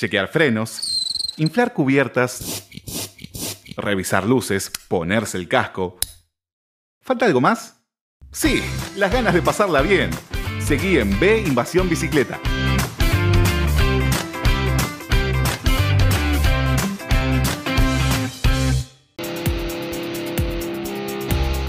chequear 0.00 0.28
frenos, 0.28 1.34
inflar 1.36 1.74
cubiertas, 1.74 2.66
revisar 3.76 4.24
luces, 4.24 4.72
ponerse 4.88 5.36
el 5.36 5.46
casco. 5.46 5.98
¿Falta 7.02 7.26
algo 7.26 7.42
más? 7.42 7.82
Sí, 8.32 8.62
las 8.96 9.12
ganas 9.12 9.34
de 9.34 9.42
pasarla 9.42 9.82
bien. 9.82 10.08
Seguí 10.58 10.96
en 10.96 11.20
B 11.20 11.42
Invasión 11.46 11.90
Bicicleta. 11.90 12.40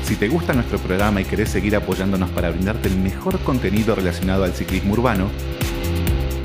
Si 0.05 0.15
te 0.15 0.29
gusta 0.29 0.53
nuestro 0.53 0.77
programa 0.79 1.19
y 1.19 1.25
querés 1.25 1.49
seguir 1.49 1.75
apoyándonos 1.75 2.29
para 2.29 2.49
brindarte 2.49 2.87
el 2.87 2.97
mejor 2.97 3.39
contenido 3.39 3.93
relacionado 3.93 4.45
al 4.45 4.53
ciclismo 4.53 4.93
urbano, 4.93 5.29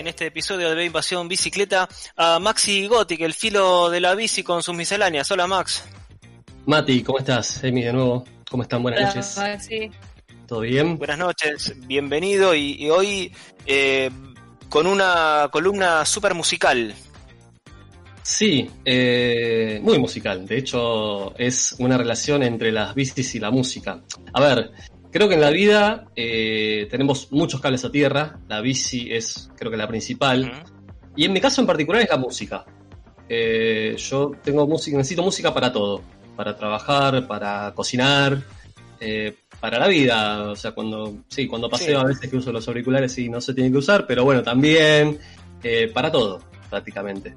En 0.00 0.06
este 0.06 0.26
episodio 0.26 0.74
de 0.74 0.84
Invasión 0.86 1.28
Bicicleta 1.28 1.86
a 2.16 2.38
Maxi 2.38 2.86
Gothic, 2.86 3.20
el 3.20 3.34
filo 3.34 3.90
de 3.90 4.00
la 4.00 4.14
bici 4.14 4.42
con 4.42 4.62
sus 4.62 4.74
misceláneas. 4.74 5.30
Hola 5.30 5.46
Max. 5.46 5.84
Mati, 6.64 7.02
¿cómo 7.02 7.18
estás? 7.18 7.62
Emi 7.62 7.82
de 7.82 7.92
nuevo. 7.92 8.24
¿Cómo 8.50 8.62
están? 8.62 8.82
Buenas 8.82 9.00
Hola, 9.00 9.08
noches. 9.08 9.36
Maxi. 9.36 9.90
¿Todo 10.46 10.60
bien? 10.60 10.96
Buenas 10.96 11.18
noches, 11.18 11.74
bienvenido 11.86 12.54
y, 12.54 12.82
y 12.82 12.88
hoy 12.88 13.32
eh, 13.66 14.10
con 14.70 14.86
una 14.86 15.50
columna 15.52 16.06
súper 16.06 16.34
musical. 16.34 16.94
Sí, 18.22 18.70
eh, 18.84 19.80
muy 19.82 19.98
musical. 19.98 20.46
De 20.46 20.56
hecho, 20.56 21.36
es 21.36 21.74
una 21.78 21.98
relación 21.98 22.42
entre 22.42 22.72
las 22.72 22.94
bicis 22.94 23.34
y 23.34 23.38
la 23.38 23.50
música. 23.50 24.00
A 24.32 24.40
ver, 24.40 24.72
creo 25.10 25.28
que 25.28 25.34
en 25.34 25.40
la 25.40 25.50
vida 25.50 26.06
eh, 26.16 26.86
tenemos 26.90 27.30
muchos 27.32 27.60
cables 27.60 27.84
a 27.84 27.90
tierra. 27.90 28.38
La 28.48 28.60
bici 28.60 29.12
es, 29.12 29.50
creo 29.56 29.70
que, 29.70 29.76
la 29.76 29.88
principal. 29.88 30.64
Y 31.16 31.24
en 31.24 31.32
mi 31.32 31.40
caso 31.40 31.60
en 31.60 31.66
particular 31.66 32.02
es 32.02 32.08
la 32.08 32.16
música. 32.16 32.64
Eh, 33.28 33.96
yo 33.98 34.32
tengo 34.42 34.66
música, 34.66 34.96
necesito 34.96 35.22
música 35.22 35.52
para 35.52 35.72
todo. 35.72 36.02
Para 36.36 36.56
trabajar, 36.56 37.26
para 37.26 37.72
cocinar, 37.74 38.42
eh, 39.00 39.34
para 39.60 39.78
la 39.78 39.88
vida. 39.88 40.50
O 40.50 40.56
sea, 40.56 40.72
cuando, 40.72 41.24
sí, 41.28 41.46
cuando 41.46 41.68
paseo 41.68 41.98
Sí. 42.00 42.04
a 42.04 42.08
veces 42.08 42.30
que 42.30 42.36
uso 42.36 42.52
los 42.52 42.66
auriculares 42.68 43.16
y 43.18 43.28
no 43.28 43.40
se 43.40 43.54
tienen 43.54 43.72
que 43.72 43.78
usar, 43.78 44.06
pero 44.06 44.24
bueno, 44.24 44.42
también 44.42 45.18
para 45.92 46.10
todo, 46.10 46.40
prácticamente. 46.70 47.36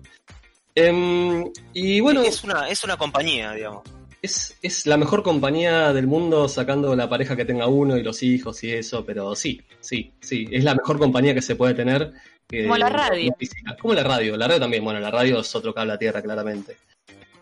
Em, 0.75 1.51
y 1.73 1.99
bueno, 1.99 2.21
es, 2.23 2.43
una, 2.43 2.67
es 2.69 2.83
una 2.83 2.97
compañía, 2.97 3.51
digamos. 3.51 3.83
Es, 4.23 4.57
es 4.63 4.87
la 4.87 4.97
mejor 4.97 5.21
compañía 5.21 5.93
del 5.93 6.07
mundo 6.07 6.47
sacando 6.49 6.95
la 6.95 7.07
pareja 7.07 7.35
que 7.35 7.45
tenga 7.45 7.67
uno 7.67 7.95
y 7.97 8.01
los 8.03 8.23
hijos 8.23 8.63
y 8.63 8.71
eso, 8.71 9.05
pero 9.05 9.35
sí, 9.35 9.61
sí, 9.79 10.11
sí, 10.21 10.47
es 10.51 10.63
la 10.63 10.73
mejor 10.73 10.97
compañía 10.97 11.33
que 11.35 11.41
se 11.43 11.55
puede 11.55 11.75
tener. 11.75 12.11
que- 12.47 12.63
Como 12.63 12.77
la 12.77 12.89
radio. 12.89 13.35
Como 13.79 13.93
la 13.93 14.03
radio, 14.03 14.35
la 14.37 14.47
radio 14.47 14.59
también, 14.61 14.83
bueno, 14.83 14.99
la 14.99 15.11
radio 15.11 15.41
es 15.41 15.55
otro 15.55 15.73
cable 15.73 15.93
a 15.93 15.97
tierra, 15.99 16.21
claramente. 16.21 16.77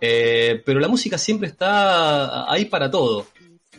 Eh, 0.02 0.62
pero 0.66 0.80
la 0.80 0.88
música 0.88 1.18
siempre 1.18 1.48
está 1.48 2.52
ahí 2.52 2.66
para 2.66 2.90
todo. 2.90 3.28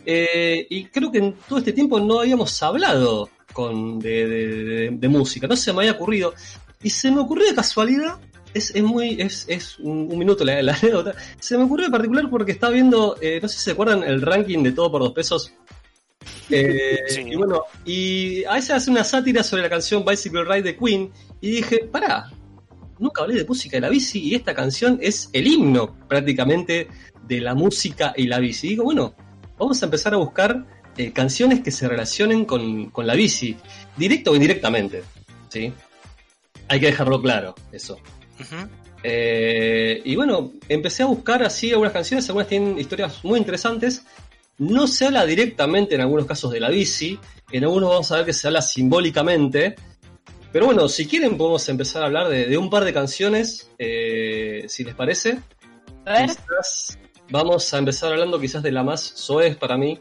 Eh, 0.05 0.65
y 0.69 0.85
creo 0.85 1.11
que 1.11 1.17
en 1.19 1.33
todo 1.47 1.59
este 1.59 1.73
tiempo 1.73 1.99
no 1.99 2.21
habíamos 2.21 2.61
hablado 2.63 3.29
con, 3.53 3.99
de, 3.99 4.27
de- 4.27 4.63
de- 4.63 4.89
de 4.91 5.07
música, 5.07 5.47
no 5.47 5.55
se 5.55 5.71
me 5.73 5.79
había 5.79 5.91
ocurrido. 5.93 6.33
Y 6.81 6.89
se 6.89 7.11
me 7.11 7.19
ocurrió 7.19 7.47
de 7.47 7.55
casualidad, 7.55 8.15
es, 8.53 8.75
es 8.75 8.83
muy, 8.83 9.21
es, 9.21 9.45
es 9.47 9.79
un, 9.79 10.07
un 10.11 10.17
minuto 10.17 10.43
la, 10.43 10.61
la 10.61 10.73
anécdota, 10.81 11.13
se 11.39 11.57
me 11.57 11.63
ocurrió 11.63 11.85
en 11.87 11.91
particular 11.91 12.29
porque 12.29 12.51
estaba 12.51 12.73
viendo, 12.73 13.17
eh, 13.21 13.39
no 13.41 13.47
sé 13.47 13.57
si 13.57 13.63
se 13.63 13.71
acuerdan, 13.71 14.03
el 14.03 14.21
ranking 14.21 14.63
de 14.63 14.71
todo 14.71 14.91
por 14.91 15.01
dos 15.01 15.13
pesos. 15.13 15.53
Eh, 16.49 16.99
Sí. 17.07 17.21
Y 17.21 17.35
bueno, 17.35 17.63
y 17.85 18.43
a 18.43 18.53
veces 18.53 18.71
hace 18.71 18.91
una 18.91 19.03
sátira 19.03 19.43
sobre 19.43 19.63
la 19.63 19.69
canción 19.69 20.05
Bicycle 20.05 20.43
Ride 20.43 20.61
de 20.61 20.77
Queen, 20.77 21.11
y 21.41 21.51
dije, 21.51 21.87
pará, 21.91 22.31
nunca 22.99 23.23
hablé 23.23 23.35
de 23.35 23.45
música 23.45 23.77
de 23.77 23.81
la 23.81 23.89
bici, 23.89 24.19
y 24.19 24.35
esta 24.35 24.53
canción 24.53 24.99
es 25.01 25.29
el 25.33 25.47
himno 25.47 25.95
prácticamente 26.07 26.87
de 27.27 27.41
la 27.41 27.55
música 27.55 28.13
y 28.15 28.27
la 28.27 28.39
bici. 28.39 28.67
Y 28.67 28.69
digo, 28.71 28.83
bueno, 28.83 29.15
vamos 29.57 29.81
a 29.81 29.85
empezar 29.85 30.13
a 30.13 30.17
buscar 30.17 30.65
eh, 30.97 31.11
canciones 31.11 31.61
que 31.61 31.71
se 31.71 31.87
relacionen 31.87 32.45
con, 32.45 32.89
con 32.89 33.07
la 33.07 33.15
bici, 33.15 33.57
directo 33.97 34.31
o 34.31 34.35
indirectamente, 34.35 35.03
¿sí? 35.49 35.73
Hay 36.67 36.79
que 36.79 36.87
dejarlo 36.87 37.21
claro, 37.21 37.55
eso. 37.71 37.97
Eh, 39.03 40.01
y 40.05 40.15
bueno, 40.15 40.53
empecé 40.69 41.03
a 41.03 41.07
buscar 41.07 41.43
así 41.43 41.71
algunas 41.71 41.93
canciones, 41.93 42.27
algunas 42.29 42.47
tienen 42.47 42.77
historias 42.79 43.23
muy 43.23 43.37
interesantes. 43.39 44.05
No 44.57 44.87
se 44.87 45.05
habla 45.05 45.25
directamente 45.25 45.95
en 45.95 46.01
algunos 46.01 46.25
casos 46.25 46.51
de 46.51 46.59
la 46.59 46.69
bici, 46.69 47.19
en 47.51 47.63
algunos 47.63 47.89
vamos 47.89 48.11
a 48.11 48.17
ver 48.17 48.25
que 48.25 48.33
se 48.33 48.47
habla 48.47 48.61
simbólicamente. 48.61 49.75
Pero 50.51 50.67
bueno, 50.67 50.87
si 50.87 51.07
quieren 51.07 51.35
podemos 51.37 51.67
empezar 51.67 52.03
a 52.03 52.05
hablar 52.05 52.29
de, 52.29 52.45
de 52.45 52.57
un 52.57 52.69
par 52.69 52.85
de 52.85 52.93
canciones, 52.93 53.69
eh, 53.79 54.65
si 54.67 54.83
les 54.83 54.93
parece. 54.95 55.39
A 56.05 56.13
ver, 56.19 56.29
Quizás 56.29 56.99
vamos 57.29 57.73
a 57.73 57.77
empezar 57.79 58.11
hablando 58.11 58.39
quizás 58.39 58.61
de 58.61 58.71
la 58.71 58.83
más 58.83 59.01
soez 59.01 59.57
para 59.57 59.77
mí. 59.77 59.99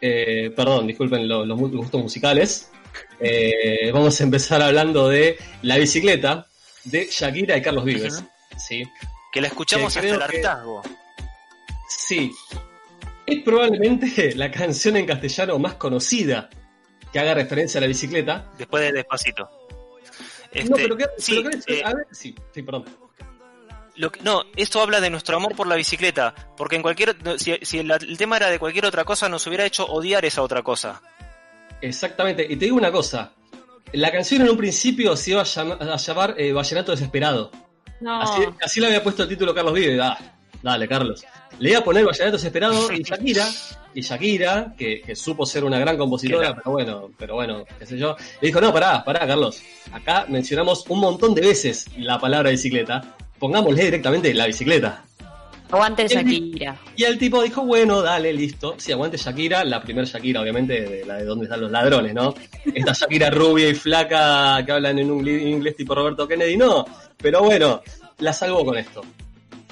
Eh, 0.00 0.52
perdón, 0.54 0.86
disculpen 0.86 1.26
lo- 1.26 1.46
los 1.46 1.58
gustos 1.58 2.02
musicales. 2.02 2.70
Eh, 3.18 3.90
vamos 3.92 4.20
a 4.20 4.24
empezar 4.24 4.60
hablando 4.62 5.08
de 5.08 5.38
La 5.62 5.76
bicicleta 5.78 6.46
de 6.90 7.06
Shakira 7.10 7.56
y 7.56 7.62
Carlos 7.62 7.84
Vives. 7.84 8.24
Sí, 8.56 8.84
Que 9.32 9.40
la 9.40 9.48
escuchamos 9.48 9.92
Que 9.92 9.98
hasta 10.00 10.10
el 10.24 10.30
que- 10.30 10.38
hartazgo. 10.38 10.82
sí. 11.88 12.32
Es 13.26 13.42
probablemente 13.42 14.34
la 14.36 14.50
canción 14.50 14.96
en 14.96 15.04
castellano 15.06 15.58
más 15.58 15.74
conocida 15.74 16.48
que 17.12 17.18
haga 17.18 17.34
referencia 17.34 17.78
a 17.78 17.82
la 17.82 17.86
bicicleta. 17.86 18.50
Después 18.56 18.82
de 18.84 18.92
Despacito. 18.92 19.50
Este, 20.50 20.70
no, 20.70 20.76
pero 20.76 20.96
que, 20.96 21.04
sí, 21.18 21.42
pero 21.44 21.62
que- 21.62 21.74
eh, 21.74 21.82
a 21.84 21.92
ver, 21.94 22.06
sí, 22.10 22.34
sí, 22.54 22.62
perdón. 22.62 22.86
Lo 23.96 24.10
que- 24.10 24.22
no, 24.22 24.44
esto 24.56 24.80
habla 24.80 25.00
de 25.00 25.10
nuestro 25.10 25.36
amor 25.36 25.54
por 25.54 25.66
la 25.66 25.74
bicicleta, 25.76 26.34
porque 26.56 26.76
en 26.76 26.82
cualquier, 26.82 27.16
si, 27.38 27.58
si 27.62 27.78
el, 27.80 27.90
el 27.90 28.16
tema 28.16 28.36
era 28.38 28.48
de 28.48 28.58
cualquier 28.58 28.86
otra 28.86 29.04
cosa, 29.04 29.28
nos 29.28 29.46
hubiera 29.46 29.66
hecho 29.66 29.84
odiar 29.86 30.24
esa 30.24 30.40
otra 30.42 30.62
cosa. 30.62 31.02
Exactamente. 31.82 32.44
Y 32.48 32.56
te 32.56 32.64
digo 32.64 32.76
una 32.78 32.90
cosa. 32.90 33.32
La 33.92 34.10
canción 34.12 34.42
en 34.42 34.50
un 34.50 34.56
principio 34.56 35.16
se 35.16 35.30
iba 35.32 35.40
a, 35.40 35.44
llama- 35.44 35.78
a 35.80 35.96
llamar 35.96 36.34
eh, 36.38 36.52
Vallenato 36.52 36.92
Desesperado. 36.92 37.50
no. 38.00 38.20
Así, 38.22 38.42
así 38.62 38.80
le 38.80 38.86
había 38.88 39.02
puesto 39.02 39.22
el 39.22 39.28
título 39.28 39.54
Carlos 39.54 39.74
Vive. 39.74 40.00
Ah, 40.00 40.16
dale, 40.62 40.86
Carlos. 40.88 41.24
Le 41.58 41.70
iba 41.70 41.78
a 41.80 41.84
poner 41.84 42.04
Vallenato 42.04 42.36
Desesperado 42.36 42.92
y 42.92 43.02
Shakira, 43.02 43.48
y 43.94 44.00
Shakira, 44.02 44.74
que, 44.76 45.00
que 45.00 45.16
supo 45.16 45.44
ser 45.46 45.64
una 45.64 45.78
gran 45.78 45.96
compositora, 45.96 46.54
pero 46.54 46.70
bueno, 46.72 47.10
pero 47.18 47.34
bueno, 47.34 47.64
qué 47.78 47.86
sé 47.86 47.96
yo, 47.98 48.14
le 48.40 48.48
dijo, 48.48 48.60
no, 48.60 48.72
pará, 48.72 49.02
pará, 49.04 49.26
Carlos. 49.26 49.62
Acá 49.92 50.26
mencionamos 50.28 50.84
un 50.88 51.00
montón 51.00 51.34
de 51.34 51.40
veces 51.40 51.86
la 51.96 52.18
palabra 52.20 52.50
bicicleta. 52.50 53.16
Pongámosle 53.38 53.84
directamente 53.84 54.32
la 54.34 54.46
bicicleta. 54.46 55.04
Aguante 55.70 56.02
el- 56.02 56.08
Shakira. 56.08 56.80
Y 56.96 57.04
el 57.04 57.18
tipo 57.18 57.42
dijo, 57.42 57.62
bueno, 57.64 58.00
dale, 58.00 58.32
listo. 58.32 58.74
Sí, 58.78 58.90
aguante 58.92 59.16
Shakira, 59.18 59.64
la 59.64 59.82
primera 59.82 60.06
Shakira, 60.06 60.40
obviamente, 60.40 60.80
de 60.82 61.04
la 61.04 61.16
de 61.16 61.24
dónde 61.24 61.44
están 61.44 61.60
los 61.60 61.70
ladrones, 61.70 62.14
¿no? 62.14 62.34
Esta 62.74 62.92
Shakira 62.92 63.30
rubia 63.30 63.68
y 63.68 63.74
flaca 63.74 64.64
que 64.64 64.72
hablan 64.72 64.98
en 64.98 65.10
un 65.10 65.26
inglés 65.28 65.76
tipo 65.76 65.94
Roberto 65.94 66.26
Kennedy, 66.26 66.56
no. 66.56 66.86
Pero 67.18 67.42
bueno, 67.42 67.82
la 68.18 68.32
salvo 68.32 68.64
con 68.64 68.78
esto. 68.78 69.02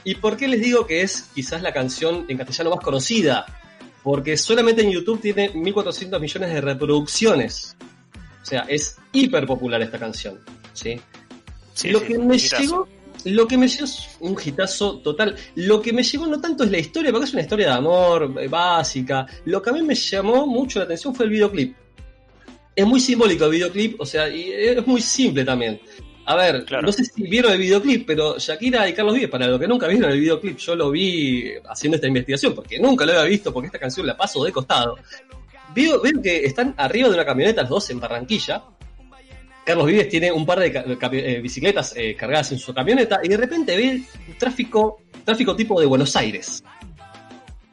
¿Y 0.04 0.16
por 0.16 0.36
qué 0.36 0.46
les 0.48 0.60
digo 0.60 0.86
que 0.86 1.02
es 1.02 1.30
quizás 1.34 1.62
la 1.62 1.72
canción 1.72 2.26
en 2.28 2.36
castellano 2.36 2.70
más 2.76 2.84
conocida? 2.84 3.44
Porque 4.02 4.36
solamente 4.36 4.82
en 4.82 4.90
YouTube 4.92 5.20
tiene 5.20 5.52
1.400 5.52 6.20
millones 6.20 6.52
de 6.52 6.60
reproducciones. 6.60 7.76
O 8.42 8.46
sea, 8.46 8.64
es 8.68 8.98
hiper 9.12 9.46
popular 9.46 9.82
esta 9.82 9.98
canción, 9.98 10.38
¿sí? 10.72 11.00
Sí, 11.74 11.90
lo 11.90 11.98
sí, 11.98 12.04
que 12.06 12.18
me 12.18 12.38
llegó, 12.38 12.86
lo 13.26 13.46
que 13.46 13.58
me 13.58 13.68
llegó 13.68 13.84
es 13.84 14.08
un 14.20 14.36
hitazo 14.42 14.98
total. 14.98 15.34
Lo 15.56 15.80
que 15.80 15.92
me 15.92 16.02
llegó 16.02 16.26
no 16.26 16.40
tanto 16.40 16.64
es 16.64 16.70
la 16.70 16.78
historia, 16.78 17.10
porque 17.10 17.26
es 17.26 17.32
una 17.32 17.42
historia 17.42 17.66
de 17.68 17.72
amor 17.74 18.34
eh, 18.40 18.48
básica. 18.48 19.26
Lo 19.44 19.60
que 19.60 19.70
a 19.70 19.72
mí 19.72 19.82
me 19.82 19.94
llamó 19.94 20.46
mucho 20.46 20.78
la 20.78 20.84
atención 20.84 21.14
fue 21.14 21.24
el 21.26 21.32
videoclip. 21.32 21.76
Es 22.74 22.86
muy 22.86 23.00
simbólico 23.00 23.46
el 23.46 23.50
videoclip, 23.52 24.00
o 24.00 24.06
sea, 24.06 24.28
y 24.28 24.50
es 24.52 24.86
muy 24.86 25.00
simple 25.00 25.44
también. 25.44 25.80
A 26.26 26.34
ver, 26.34 26.64
Claro. 26.64 26.86
no 26.86 26.92
sé 26.92 27.04
si 27.04 27.22
vieron 27.22 27.52
el 27.52 27.58
videoclip, 27.58 28.06
pero 28.06 28.36
Shakira 28.38 28.88
y 28.88 28.92
Carlos 28.92 29.14
Vives, 29.14 29.30
para 29.30 29.46
los 29.46 29.60
que 29.60 29.68
nunca 29.68 29.86
vieron 29.86 30.10
el 30.10 30.20
videoclip, 30.20 30.58
yo 30.58 30.74
lo 30.74 30.90
vi 30.90 31.52
haciendo 31.68 31.94
esta 31.96 32.08
investigación, 32.08 32.54
porque 32.54 32.78
nunca 32.80 33.06
lo 33.06 33.12
había 33.12 33.24
visto, 33.24 33.52
porque 33.52 33.66
esta 33.66 33.78
canción 33.78 34.06
la 34.06 34.16
paso 34.16 34.42
de 34.44 34.52
costado. 34.52 34.96
Veo, 35.74 36.00
veo 36.00 36.20
que 36.22 36.44
están 36.44 36.74
arriba 36.76 37.08
de 37.08 37.14
una 37.14 37.24
camioneta 37.24 37.62
los 37.62 37.70
dos 37.70 37.90
en 37.90 38.00
Barranquilla, 38.00 38.62
Carlos 39.66 39.86
Vives 39.86 40.08
tiene 40.08 40.30
un 40.30 40.46
par 40.46 40.60
de 40.60 40.68
eh, 40.68 41.40
bicicletas 41.40 41.92
eh, 41.96 42.14
cargadas 42.14 42.52
en 42.52 42.58
su 42.60 42.72
camioneta 42.72 43.18
y 43.20 43.28
de 43.28 43.36
repente 43.36 43.76
ve 43.76 44.02
tráfico, 44.38 45.02
tráfico 45.24 45.56
tipo 45.56 45.80
de 45.80 45.86
Buenos 45.86 46.14
Aires. 46.14 46.62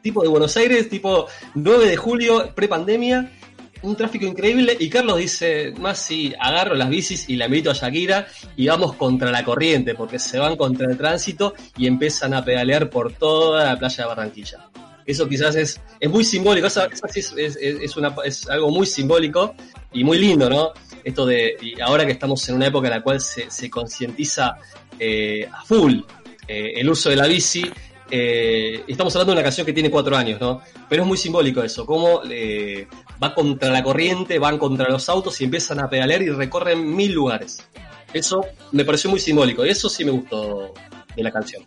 tipo 0.02 0.20
de 0.22 0.28
Buenos 0.28 0.56
Aires, 0.56 0.88
tipo 0.88 1.28
9 1.54 1.88
de 1.88 1.96
julio, 1.96 2.52
prepandemia, 2.52 3.30
un 3.82 3.94
tráfico 3.94 4.26
increíble 4.26 4.76
y 4.78 4.90
Carlos 4.90 5.18
dice, 5.18 5.72
más 5.78 5.98
si 5.98 6.34
agarro 6.40 6.74
las 6.74 6.88
bicis 6.88 7.28
y 7.28 7.36
la 7.36 7.46
invito 7.46 7.70
a 7.70 7.74
Shakira 7.74 8.26
y 8.56 8.66
vamos 8.66 8.94
contra 8.94 9.30
la 9.30 9.44
corriente, 9.44 9.94
porque 9.94 10.18
se 10.18 10.40
van 10.40 10.56
contra 10.56 10.90
el 10.90 10.98
tránsito 10.98 11.54
y 11.76 11.86
empiezan 11.86 12.34
a 12.34 12.44
pedalear 12.44 12.90
por 12.90 13.12
toda 13.12 13.66
la 13.66 13.78
playa 13.78 14.02
de 14.02 14.08
Barranquilla. 14.08 14.68
Eso 15.06 15.28
quizás 15.28 15.54
es, 15.54 15.80
es 16.00 16.10
muy 16.10 16.24
simbólico, 16.24 16.66
es 16.66 17.96
una, 17.96 18.16
es 18.24 18.48
algo 18.48 18.70
muy 18.70 18.86
simbólico 18.86 19.54
y 19.92 20.02
muy 20.02 20.18
lindo, 20.18 20.48
¿no? 20.50 20.72
Esto 21.04 21.26
de, 21.26 21.56
y 21.60 21.80
ahora 21.80 22.06
que 22.06 22.12
estamos 22.12 22.48
en 22.48 22.56
una 22.56 22.66
época 22.66 22.88
en 22.88 22.94
la 22.94 23.02
cual 23.02 23.20
se, 23.20 23.50
se 23.50 23.70
concientiza 23.70 24.56
eh, 24.98 25.48
a 25.52 25.62
full 25.64 26.00
eh, 26.48 26.72
el 26.76 26.88
uso 26.90 27.10
de 27.10 27.16
la 27.16 27.26
bici, 27.26 27.70
eh, 28.10 28.84
estamos 28.86 29.14
hablando 29.16 29.32
de 29.32 29.38
una 29.38 29.42
canción 29.42 29.66
que 29.66 29.72
tiene 29.72 29.90
cuatro 29.90 30.16
años, 30.16 30.40
¿no? 30.40 30.60
Pero 30.88 31.02
es 31.02 31.08
muy 31.08 31.16
simbólico 31.16 31.62
eso, 31.62 31.86
cómo 31.86 32.20
eh, 32.30 32.86
va 33.22 33.34
contra 33.34 33.70
la 33.70 33.82
corriente, 33.82 34.38
van 34.38 34.58
contra 34.58 34.88
los 34.88 35.08
autos 35.08 35.40
y 35.40 35.44
empiezan 35.44 35.80
a 35.80 35.88
pedalear 35.88 36.22
y 36.22 36.30
recorren 36.30 36.94
mil 36.94 37.12
lugares. 37.12 37.66
Eso 38.12 38.46
me 38.72 38.84
pareció 38.84 39.10
muy 39.10 39.20
simbólico 39.20 39.64
y 39.64 39.70
eso 39.70 39.88
sí 39.88 40.04
me 40.04 40.10
gustó 40.10 40.74
de 41.16 41.22
la 41.22 41.32
canción. 41.32 41.66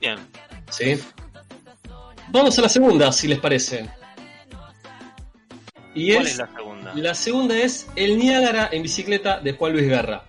Bien. 0.00 0.18
¿sí? 0.70 0.98
Vamos 2.28 2.58
a 2.58 2.62
la 2.62 2.68
segunda, 2.68 3.12
si 3.12 3.28
les 3.28 3.38
parece. 3.38 3.88
Y 5.94 6.12
¿Cuál 6.12 6.26
es, 6.26 6.32
es 6.32 6.38
la 6.38 6.46
segunda? 6.48 6.65
La 7.02 7.14
segunda 7.14 7.56
es 7.56 7.86
El 7.96 8.18
Niágara 8.18 8.68
en 8.72 8.82
bicicleta 8.82 9.40
de 9.40 9.52
Juan 9.52 9.72
Luis 9.72 9.88
Guerra. 9.88 10.24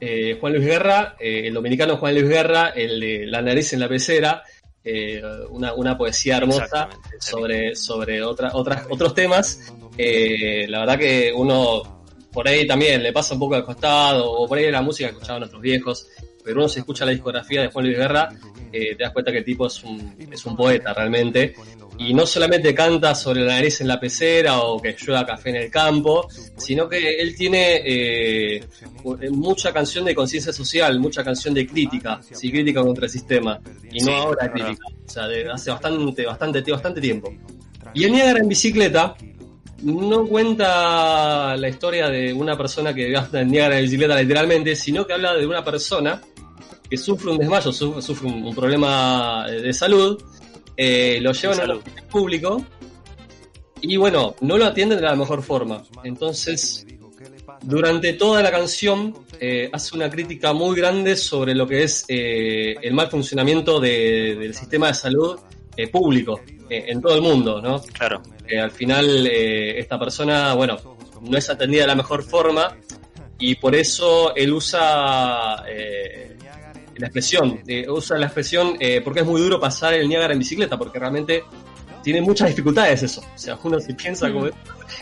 Eh, 0.00 0.36
Juan 0.40 0.52
Luis 0.52 0.64
Guerra, 0.64 1.16
eh, 1.18 1.42
el 1.46 1.54
dominicano 1.54 1.96
Juan 1.96 2.14
Luis 2.14 2.28
Guerra, 2.28 2.70
el 2.70 3.00
de 3.00 3.26
La 3.26 3.40
nariz 3.42 3.72
en 3.72 3.80
la 3.80 3.88
pecera, 3.88 4.42
eh, 4.84 5.22
una, 5.50 5.74
una 5.74 5.96
poesía 5.96 6.36
hermosa 6.36 6.88
sobre, 7.18 7.74
sobre 7.74 8.22
otra, 8.22 8.50
otras, 8.52 8.86
otros 8.90 9.14
temas. 9.14 9.72
La 9.96 10.80
verdad 10.80 10.98
que 10.98 11.32
uno 11.34 11.96
por 12.36 12.46
ahí 12.46 12.66
también 12.66 13.02
le 13.02 13.14
pasa 13.14 13.32
un 13.32 13.40
poco 13.40 13.54
al 13.54 13.64
costado, 13.64 14.30
o 14.30 14.46
por 14.46 14.58
ahí 14.58 14.70
la 14.70 14.82
música 14.82 15.08
que 15.08 15.14
escuchaban 15.14 15.40
nuestros 15.40 15.62
viejos, 15.62 16.06
pero 16.44 16.58
uno 16.58 16.68
se 16.68 16.80
escucha 16.80 17.06
la 17.06 17.12
discografía 17.12 17.62
de 17.62 17.68
Juan 17.68 17.86
Luis 17.86 17.96
Guerra, 17.96 18.28
eh, 18.70 18.94
te 18.94 19.04
das 19.04 19.12
cuenta 19.12 19.32
que 19.32 19.38
el 19.38 19.44
tipo 19.44 19.66
es 19.66 19.82
un, 19.82 20.14
es 20.30 20.44
un 20.44 20.54
poeta 20.54 20.92
realmente. 20.92 21.54
Y 21.98 22.12
no 22.12 22.26
solamente 22.26 22.74
canta 22.74 23.14
sobre 23.14 23.42
la 23.42 23.54
nariz 23.54 23.80
en 23.80 23.88
la 23.88 23.98
pecera 23.98 24.60
o 24.60 24.80
que 24.80 24.94
llueva 24.98 25.24
café 25.24 25.50
en 25.50 25.56
el 25.56 25.70
campo, 25.70 26.28
sino 26.56 26.88
que 26.88 27.20
él 27.20 27.34
tiene 27.34 27.80
eh, 27.84 28.64
mucha 29.30 29.72
canción 29.72 30.04
de 30.04 30.14
conciencia 30.14 30.52
social, 30.52 31.00
mucha 31.00 31.24
canción 31.24 31.54
de 31.54 31.66
crítica, 31.66 32.20
sí, 32.22 32.50
crítica 32.50 32.82
contra 32.82 33.06
el 33.06 33.10
sistema, 33.10 33.58
y 33.90 34.00
no 34.00 34.06
Sí, 34.06 34.12
ahora 34.12 34.52
crítica, 34.52 34.86
o 35.06 35.08
sea, 35.08 35.26
de 35.26 35.50
hace 35.50 35.70
bastante, 35.70 36.26
bastante, 36.26 36.70
bastante 36.70 37.00
tiempo. 37.00 37.32
Y 37.94 38.04
el 38.04 38.12
Niágara 38.12 38.40
en 38.40 38.48
bicicleta 38.48 39.16
no 39.82 40.26
cuenta 40.26 41.56
la 41.56 41.68
historia 41.68 42.08
de 42.08 42.32
una 42.32 42.56
persona 42.56 42.94
que 42.94 43.10
gasta 43.10 43.40
el 43.40 43.48
Niágara 43.48 43.78
en 43.78 43.84
bicicleta 43.84 44.20
literalmente, 44.20 44.76
sino 44.76 45.06
que 45.06 45.14
habla 45.14 45.34
de 45.34 45.46
una 45.46 45.64
persona 45.64 46.20
que 46.88 46.96
sufre 46.96 47.30
un 47.30 47.38
desmayo, 47.38 47.72
sufre, 47.72 48.28
un 48.28 48.54
problema 48.54 49.46
de 49.48 49.72
salud, 49.72 50.22
eh, 50.76 51.18
lo 51.20 51.32
llevan 51.32 51.58
a 51.58 51.62
un 51.62 51.66
salud. 51.68 51.78
hospital 51.78 52.04
público 52.08 52.64
y 53.80 53.96
bueno, 53.96 54.34
no 54.40 54.56
lo 54.58 54.64
atienden 54.66 54.98
de 54.98 55.04
la 55.04 55.14
mejor 55.16 55.42
forma. 55.42 55.82
Entonces, 56.04 56.86
durante 57.62 58.14
toda 58.14 58.42
la 58.42 58.50
canción 58.50 59.14
eh, 59.40 59.68
hace 59.72 59.94
una 59.96 60.08
crítica 60.10 60.52
muy 60.52 60.76
grande 60.76 61.16
sobre 61.16 61.54
lo 61.54 61.66
que 61.66 61.82
es 61.84 62.04
eh, 62.08 62.74
el 62.82 62.94
mal 62.94 63.08
funcionamiento 63.10 63.78
de- 63.80 64.36
del 64.38 64.54
sistema 64.54 64.88
de 64.88 64.94
salud 64.94 65.38
eh, 65.76 65.88
público 65.88 66.40
en 66.68 67.00
todo 67.00 67.14
el 67.14 67.20
mundo, 67.22 67.60
¿no? 67.62 67.80
Claro. 67.80 68.22
Al 68.60 68.70
final 68.72 69.26
esta 69.28 69.98
persona, 69.98 70.52
bueno, 70.54 70.76
no 71.20 71.38
es 71.38 71.48
atendida 71.48 71.82
de 71.82 71.86
la 71.88 71.94
mejor 71.94 72.24
forma 72.24 72.76
y 73.38 73.54
por 73.56 73.74
eso 73.76 74.34
él 74.34 74.52
usa 74.52 75.62
eh, 75.68 76.36
la 76.98 77.06
expresión, 77.08 77.60
eh, 77.66 77.86
usa 77.88 78.18
la 78.18 78.26
expresión 78.26 78.76
eh, 78.80 79.00
porque 79.02 79.20
es 79.20 79.26
muy 79.26 79.40
duro 79.40 79.58
pasar 79.60 79.94
el 79.94 80.08
Niágara 80.08 80.32
en 80.32 80.38
bicicleta, 80.38 80.76
porque 80.78 80.98
realmente 80.98 81.44
tiene 82.02 82.20
muchas 82.20 82.48
dificultades 82.48 83.02
eso. 83.02 83.20
O 83.20 83.38
sea, 83.38 83.58
uno 83.64 83.80
se 83.80 83.94
piensa 83.94 84.32
como... 84.32 84.48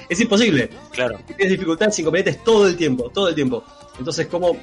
Es 0.09 0.21
imposible. 0.21 0.71
Claro. 0.91 1.19
Tienes 1.27 1.51
dificultades, 1.51 1.99
inconvenientes 1.99 2.43
todo 2.43 2.67
el 2.67 2.77
tiempo, 2.77 3.11
todo 3.13 3.29
el 3.29 3.35
tiempo. 3.35 3.63
Entonces, 3.99 4.27
como 4.27 4.57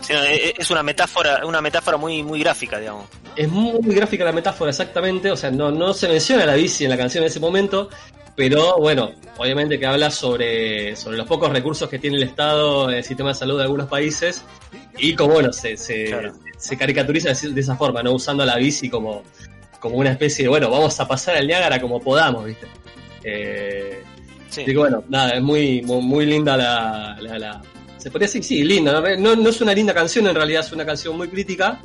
Sí, 0.00 0.12
no, 0.14 0.24
e- 0.24 0.54
es 0.58 0.70
una 0.70 0.82
metáfora, 0.82 1.46
una 1.46 1.60
metáfora 1.60 1.96
muy, 1.96 2.22
muy 2.24 2.40
gráfica, 2.40 2.80
digamos. 2.80 3.06
es 3.36 3.48
muy 3.48 3.94
gráfica 3.94 4.24
la 4.24 4.32
metáfora 4.32 4.70
exactamente, 4.70 5.30
o 5.30 5.36
sea, 5.36 5.50
no, 5.52 5.70
no 5.70 5.94
se 5.94 6.08
menciona 6.08 6.44
la 6.44 6.54
bici 6.54 6.82
en 6.84 6.90
la 6.90 6.96
canción 6.96 7.22
en 7.22 7.28
ese 7.28 7.38
momento, 7.38 7.88
pero 8.34 8.78
bueno, 8.78 9.12
obviamente 9.36 9.78
que 9.78 9.86
habla 9.86 10.10
sobre, 10.10 10.96
sobre 10.96 11.18
los 11.18 11.26
pocos 11.28 11.50
recursos 11.52 11.88
que 11.88 12.00
tiene 12.00 12.16
el 12.16 12.24
Estado 12.24 12.90
en 12.90 12.96
el 12.96 13.04
sistema 13.04 13.28
de 13.28 13.34
salud 13.36 13.58
de 13.58 13.62
algunos 13.62 13.86
países 13.88 14.42
y 14.98 15.14
como 15.14 15.34
bueno, 15.34 15.52
se, 15.52 15.76
se, 15.76 16.06
Claro. 16.06 16.32
Se 16.62 16.76
caricaturiza 16.76 17.30
de 17.32 17.60
esa 17.60 17.76
forma, 17.76 18.02
¿no? 18.02 18.12
Usando 18.12 18.44
la 18.44 18.56
bici 18.56 18.88
como, 18.88 19.22
como 19.80 19.96
una 19.96 20.10
especie 20.12 20.44
de, 20.44 20.48
bueno, 20.48 20.70
vamos 20.70 20.98
a 21.00 21.08
pasar 21.08 21.36
al 21.36 21.46
Niágara 21.46 21.80
como 21.80 22.00
podamos, 22.00 22.44
¿viste? 22.46 22.66
Eh, 23.24 24.02
Sí. 24.48 24.66
Que 24.66 24.76
bueno, 24.76 25.02
nada, 25.08 25.30
es 25.30 25.40
muy, 25.42 25.80
muy, 25.80 26.02
muy 26.02 26.26
linda 26.26 26.58
la, 26.58 27.16
la, 27.22 27.38
la- 27.38 27.62
Se 27.96 28.10
podría 28.10 28.26
decir, 28.26 28.44
sí, 28.44 28.62
linda. 28.62 28.92
¿no? 29.16 29.34
No, 29.34 29.48
es 29.48 29.60
una 29.62 29.72
linda 29.72 29.94
canción, 29.94 30.26
en 30.26 30.34
realidad 30.34 30.60
es 30.62 30.70
una 30.72 30.84
canción 30.84 31.16
muy 31.16 31.26
crítica, 31.28 31.80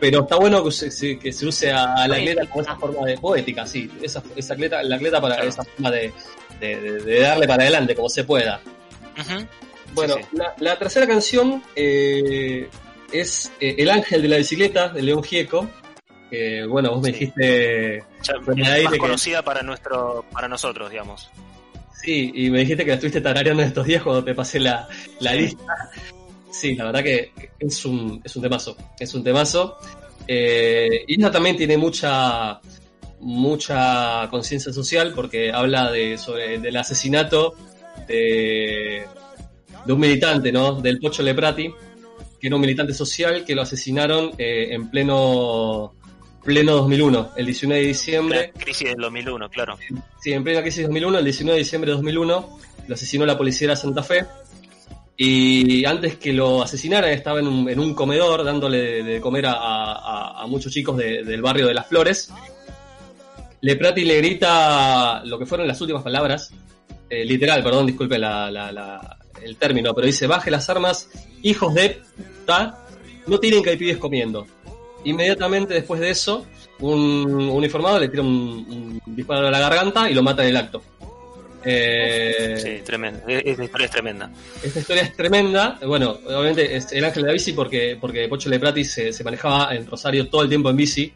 pero 0.00 0.22
está 0.22 0.34
bueno 0.34 0.64
que 0.64 0.72
se, 0.72 0.90
se- 0.90 1.16
que 1.16 1.32
se 1.32 1.46
use 1.46 1.70
a 1.70 2.08
la 2.08 2.16
atleta 2.16 2.44
como 2.46 2.62
esa 2.62 2.74
forma 2.74 3.06
de 3.06 3.16
poética, 3.18 3.64
sí. 3.68 3.88
Esa, 4.02 4.20
esa 4.34 4.54
atleta, 4.54 4.82
la 4.82 4.96
atleta 4.96 5.20
para 5.20 5.36
Claro. 5.36 5.48
esa 5.48 5.62
forma 5.62 5.92
de, 5.92 6.12
de- 6.58 6.80
de- 6.80 7.00
de 7.04 7.20
darle 7.20 7.46
para 7.46 7.62
adelante 7.62 7.94
como 7.94 8.08
se 8.08 8.24
pueda. 8.24 8.60
Bueno, 9.94 10.16
Sí, 10.16 10.22
sí. 10.28 10.36
La, 10.38 10.54
la 10.58 10.78
tercera 10.80 11.06
canción 11.06 11.62
eh, 11.76 12.68
es 13.12 13.52
eh, 13.60 13.76
El 13.78 13.90
Ángel 13.90 14.22
de 14.22 14.28
la 14.28 14.36
Bicicleta, 14.38 14.88
de 14.88 15.02
León 15.02 15.22
Gieco. 15.22 15.68
que, 16.30 16.64
bueno, 16.64 16.92
vos 16.92 17.02
me 17.02 17.08
Sí. 17.12 17.18
dijiste 17.18 18.02
Ya, 18.22 18.34
es 18.78 18.84
más 18.84 18.92
que- 18.94 18.98
conocida 18.98 19.42
para 19.42 19.60
nuestro, 19.62 20.24
para 20.32 20.48
nosotros, 20.48 20.90
digamos. 20.90 21.28
Sí, 22.02 22.32
y 22.34 22.48
me 22.50 22.60
dijiste 22.60 22.84
que 22.84 22.88
la 22.90 22.94
estuviste 22.94 23.20
tarareando 23.20 23.62
estos 23.62 23.86
días 23.86 24.02
cuando 24.02 24.24
te 24.24 24.34
pasé 24.34 24.58
la, 24.58 24.88
la 25.20 25.32
Sí. 25.32 25.38
lista. 25.38 25.90
Sí, 26.50 26.74
la 26.74 26.86
verdad 26.86 27.02
que 27.02 27.32
es 27.58 27.84
un, 27.84 28.20
es 28.24 28.34
un 28.34 28.42
temazo. 28.42 28.76
Es 28.98 29.12
un 29.12 29.22
temazo. 29.22 29.76
Eh, 30.26 31.04
y 31.06 31.20
ella 31.20 31.30
también 31.30 31.56
tiene 31.56 31.76
mucha 31.76 32.60
mucha 33.20 34.26
conciencia 34.30 34.72
social 34.72 35.12
porque 35.14 35.52
habla 35.52 35.90
de 35.92 36.18
sobre 36.18 36.58
del 36.58 36.76
asesinato 36.76 37.54
de, 38.08 39.04
de 39.84 39.92
un 39.92 40.00
militante, 40.00 40.50
¿no? 40.50 40.80
Del 40.80 40.98
Pocho 40.98 41.22
Leprati, 41.22 41.72
que 42.42 42.48
era 42.48 42.56
un 42.56 42.62
militante 42.62 42.92
social 42.92 43.44
que 43.44 43.54
lo 43.54 43.62
asesinaron 43.62 44.32
eh, 44.36 44.70
en 44.72 44.90
pleno 44.90 45.94
pleno 46.42 46.72
2001, 46.72 47.30
el 47.36 47.46
19 47.46 47.80
de 47.82 47.86
diciembre. 47.86 48.52
La 48.56 48.60
crisis 48.64 48.88
del 48.88 48.96
2001, 48.96 49.48
claro. 49.48 49.78
Sí, 50.20 50.32
en 50.32 50.42
plena 50.42 50.60
crisis 50.60 50.82
2001, 50.82 51.18
el 51.18 51.24
19 51.24 51.54
de 51.56 51.62
diciembre 51.62 51.90
de 51.92 51.94
2001, 51.98 52.58
lo 52.88 52.94
asesinó 52.96 53.24
la 53.24 53.38
policía 53.38 53.68
de 53.68 53.76
Santa 53.76 54.02
Fe. 54.02 54.26
Y 55.16 55.84
antes 55.84 56.16
que 56.16 56.32
lo 56.32 56.62
asesinaran, 56.62 57.10
estaba 57.12 57.38
en 57.38 57.46
un, 57.46 57.68
en 57.68 57.78
un 57.78 57.94
comedor 57.94 58.42
dándole 58.42 58.78
de, 58.78 59.02
de 59.04 59.20
comer 59.20 59.46
a, 59.46 59.52
a- 59.52 60.42
a 60.42 60.46
muchos 60.48 60.72
chicos 60.72 60.96
de- 60.96 61.22
del 61.22 61.42
barrio 61.42 61.68
de 61.68 61.74
Las 61.74 61.86
Flores. 61.86 62.32
Leprati 63.60 64.04
le 64.04 64.16
grita 64.16 65.22
lo 65.24 65.38
que 65.38 65.46
fueron 65.46 65.68
las 65.68 65.80
últimas 65.80 66.02
palabras, 66.02 66.50
eh, 67.12 67.24
literal, 67.24 67.62
perdón, 67.62 67.86
disculpe 67.86 68.18
la- 68.18 68.50
la- 68.50 68.72
la- 68.72 69.18
el 69.42 69.56
término, 69.56 69.92
pero 69.94 70.06
dice: 70.06 70.26
Baje 70.26 70.50
las 70.50 70.68
armas, 70.70 71.08
hijos 71.42 71.74
de 71.74 72.00
no 73.26 73.38
tienen 73.38 73.62
que 73.62 73.70
hay 73.70 73.76
pibes 73.76 73.98
comiendo. 73.98 74.46
Inmediatamente 75.04 75.74
después 75.74 76.00
de 76.00 76.10
eso, 76.10 76.46
un 76.80 77.50
uniformado 77.50 77.98
le 77.98 78.08
tira 78.08 78.22
un, 78.22 79.00
un 79.06 79.14
disparo 79.16 79.46
a 79.46 79.50
la 79.50 79.58
garganta 79.60 80.10
y 80.10 80.14
lo 80.14 80.22
mata 80.22 80.42
en 80.42 80.48
el 80.50 80.56
acto. 80.56 80.82
Eh, 81.64 82.56
Sí, 82.58 82.82
tremendo. 82.84 83.20
Esta 83.28 83.64
historia 83.64 83.84
es 83.86 83.90
tremenda. 83.92 84.30
esta 84.62 84.80
historia 84.80 85.02
es 85.02 85.16
tremenda. 85.16 85.78
Bueno, 85.86 86.18
obviamente 86.26 86.76
es 86.76 86.90
el 86.92 87.04
ángel 87.04 87.22
de 87.22 87.28
la 87.28 87.32
bici 87.32 87.52
porque, 87.52 87.96
porque 88.00 88.26
Pocho 88.28 88.48
Leprati 88.48 88.84
se, 88.84 89.12
se 89.12 89.24
manejaba 89.24 89.74
en 89.74 89.86
Rosario 89.86 90.28
todo 90.28 90.42
el 90.42 90.48
tiempo 90.48 90.70
en 90.70 90.76
bici. 90.76 91.12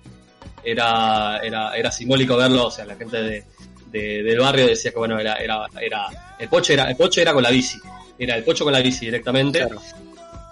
Era, 0.65 1.39
era, 1.45 1.77
era 1.77 1.91
simbólico 1.93 2.37
verlo, 2.37 2.67
o 2.67 2.71
sea, 2.71 2.85
la 2.85 2.97
gente 2.97 3.23
de, 3.23 3.45
de- 3.91 4.23
del 4.23 4.39
barrio 4.39 4.67
decía 4.67 4.91
que 4.91 4.99
bueno, 4.99 5.19
era, 5.19 5.35
era, 5.35 5.67
era, 5.81 6.07
el 6.39 6.49
Pocho 6.49 6.73
era, 6.73 6.89
el 6.91 6.97
Pocho 6.97 7.21
era 7.21 7.33
con 7.33 7.43
la 7.43 7.51
bici. 7.51 7.79
Era 8.19 8.37
el 8.37 8.45
Pocho 8.45 8.65
con 8.65 8.73
la 8.73 8.81
bici 8.81 9.07
directamente. 9.07 9.59
Claro. 9.61 9.81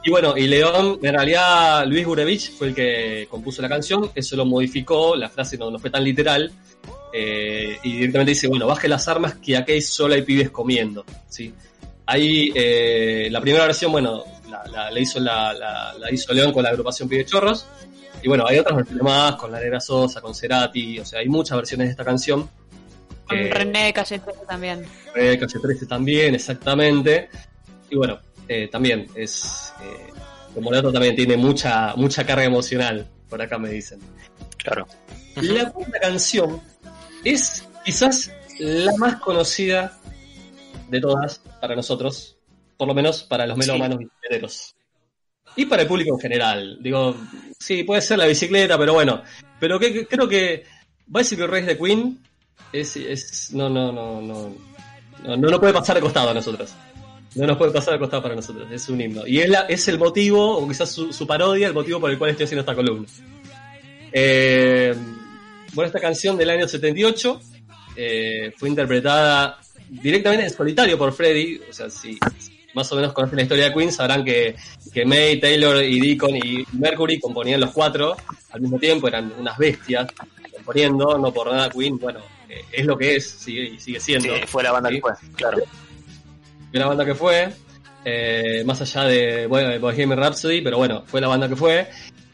Y 0.06 0.10
bueno, 0.10 0.36
y 0.36 0.46
León, 0.46 0.98
en 1.02 1.14
realidad 1.14 1.86
Luis 1.86 2.04
Gurevich 2.06 2.52
fue 2.52 2.68
el 2.68 2.74
que 2.74 3.26
compuso 3.30 3.62
la 3.62 3.70
canción, 3.70 4.10
eso 4.14 4.36
lo 4.36 4.44
modificó, 4.44 5.16
la 5.16 5.30
frase 5.30 5.56
no, 5.56 5.70
no 5.70 5.78
fue 5.78 5.88
tan 5.88 6.04
literal, 6.04 6.52
eh, 7.12 7.78
y 7.82 7.92
directamente 7.96 8.32
dice, 8.32 8.46
bueno, 8.48 8.66
baje 8.66 8.86
las 8.86 9.08
armas 9.08 9.36
que 9.36 9.56
aquí 9.56 9.80
solo 9.80 10.12
hay 10.12 10.20
pibes 10.20 10.50
comiendo, 10.50 11.06
¿sí? 11.26 11.54
Ahí, 12.04 12.52
eh, 12.54 13.28
la 13.30 13.40
primera 13.40 13.64
versión, 13.64 13.92
bueno, 13.92 14.24
la, 14.50 14.62
la- 14.70 14.90
la 14.90 15.00
hizo, 15.00 15.20
la, 15.20 15.54
la- 15.54 16.12
hizo 16.12 16.34
León 16.34 16.52
con 16.52 16.62
la 16.64 16.68
agrupación 16.68 17.08
Pibes 17.08 17.24
Chorros, 17.26 17.66
y 18.22 18.28
bueno, 18.28 18.44
hay 18.46 18.58
otras 18.58 18.76
versiones 18.76 19.02
más, 19.02 19.36
con 19.36 19.50
La 19.52 19.58
Negra 19.58 19.80
Sosa, 19.80 20.20
con 20.20 20.34
Cerati, 20.34 20.98
o 20.98 21.06
sea, 21.06 21.20
hay 21.20 21.28
muchas 21.30 21.56
versiones 21.56 21.86
de 21.86 21.90
esta 21.92 22.04
canción. 22.04 22.46
Con 23.28 23.38
Eh, 23.38 23.50
René 23.52 23.92
Calle 23.92 24.18
13 24.18 24.40
también. 24.46 24.84
eh, 25.14 25.38
Calle 25.38 25.58
13 25.60 25.86
también, 25.86 26.34
exactamente. 26.34 27.28
Y 27.90 27.96
bueno, 27.96 28.18
eh, 28.48 28.68
también 28.70 29.06
es. 29.14 29.72
Eh, 29.82 30.10
como 30.54 30.70
dato 30.70 30.92
también 30.92 31.16
tiene 31.16 31.36
mucha, 31.36 31.94
mucha 31.96 32.24
carga 32.24 32.44
emocional, 32.44 33.08
por 33.28 33.40
acá 33.42 33.58
me 33.58 33.68
dicen. 33.70 33.98
Claro. 34.58 34.86
La 35.36 35.70
cuarta 35.70 35.98
canción 36.00 36.60
es 37.24 37.66
quizás 37.84 38.30
la 38.60 38.92
más 38.98 39.16
conocida 39.16 39.98
de 40.88 41.00
todas 41.00 41.38
para 41.60 41.74
nosotros, 41.74 42.36
por 42.76 42.86
lo 42.86 42.94
menos 42.94 43.24
para 43.24 43.46
los 43.46 43.56
melómanos 43.58 43.98
bicicleteros. 43.98 44.76
Y 45.56 45.66
para 45.66 45.82
el 45.82 45.88
público 45.88 46.14
en 46.14 46.20
general. 46.20 46.78
Digo, 46.80 47.16
sí, 47.58 47.82
puede 47.84 48.00
ser 48.00 48.18
la 48.18 48.26
bicicleta, 48.26 48.76
pero 48.78 48.94
bueno. 48.94 49.22
Pero 49.60 49.78
que, 49.80 49.92
que- 49.92 50.06
creo 50.06 50.28
que 50.28 50.64
Bicycle 51.06 51.46
Race 51.46 51.66
de 51.66 51.78
Queen 51.78 52.20
es, 52.72 52.96
es 52.96 53.50
no, 53.52 53.68
no, 53.68 53.92
no, 53.92 54.20
no, 54.20 54.52
no, 55.24 55.36
no 55.36 55.48
nos 55.50 55.58
puede 55.60 55.72
pasar 55.72 55.96
de 55.96 56.02
costado 56.02 56.30
a 56.30 56.34
nosotros. 56.34 56.72
No 57.36 57.46
nos 57.46 57.56
puede 57.56 57.72
pasar 57.72 57.94
de 57.94 57.98
costado 58.00 58.22
para 58.22 58.34
nosotros. 58.36 58.68
Es 58.70 58.88
un 58.88 59.00
himno. 59.00 59.26
Y 59.26 59.40
es, 59.40 59.48
la- 59.48 59.62
es 59.62 59.88
el 59.88 59.98
motivo, 59.98 60.56
o 60.58 60.68
quizás 60.68 60.90
su, 60.92 61.12
su 61.12 61.26
parodia, 61.26 61.66
el 61.66 61.74
motivo 61.74 62.00
por 62.00 62.10
el 62.10 62.18
cual 62.18 62.30
estoy 62.30 62.44
haciendo 62.44 62.60
esta 62.60 62.74
columna. 62.74 63.06
Eh, 64.12 64.94
bueno, 65.72 65.86
esta 65.86 66.00
canción 66.00 66.36
del 66.36 66.50
año 66.50 66.68
78 66.68 67.40
eh, 67.96 68.52
fue 68.56 68.68
interpretada 68.68 69.58
directamente 69.88 70.44
en 70.46 70.52
solitario 70.52 70.96
por 70.96 71.12
Freddy. 71.12 71.60
O 71.68 71.72
sea, 71.72 71.90
si 71.90 72.18
más 72.74 72.90
o 72.92 72.96
menos 72.96 73.12
conocen 73.12 73.36
la 73.36 73.42
historia 73.42 73.64
de 73.68 73.74
Queen, 73.74 73.92
sabrán 73.92 74.24
que, 74.24 74.54
que 74.92 75.04
May, 75.04 75.40
Taylor 75.40 75.82
y 75.82 75.98
Deacon 76.00 76.36
y 76.36 76.64
Mercury 76.72 77.18
componían 77.20 77.60
los 77.60 77.70
cuatro 77.72 78.16
al 78.52 78.60
mismo 78.60 78.78
tiempo, 78.78 79.08
eran 79.08 79.32
unas 79.38 79.56
bestias 79.58 80.06
componiendo, 80.56 81.18
no 81.18 81.32
por 81.32 81.50
nada 81.52 81.68
Queen, 81.70 81.98
bueno, 81.98 82.20
es 82.72 82.84
lo 82.86 82.96
que 82.96 83.16
es, 83.16 83.28
sigue, 83.30 83.62
y 83.74 83.78
sigue 83.80 84.00
Sí, 84.00 84.18
siendo. 84.18 84.46
fue 84.46 84.62
la 84.62 84.72
banda 84.72 84.88
Sí. 84.90 84.96
que 84.96 85.00
fue, 85.02 85.12
claro. 85.36 85.58
Fue 86.70 86.80
la 86.80 86.86
banda 86.86 87.04
que 87.04 87.14
fue, 87.14 87.52
eh, 88.04 88.62
más 88.66 88.80
allá 88.80 89.04
de 89.04 89.46
bueno, 89.46 89.78
Bohemian 89.80 90.18
Rhapsody, 90.18 90.60
pero 90.60 90.76
bueno, 90.78 91.04
fue 91.06 91.20
la 91.20 91.28
banda 91.28 91.48
que 91.48 91.56
fue. 91.56 91.88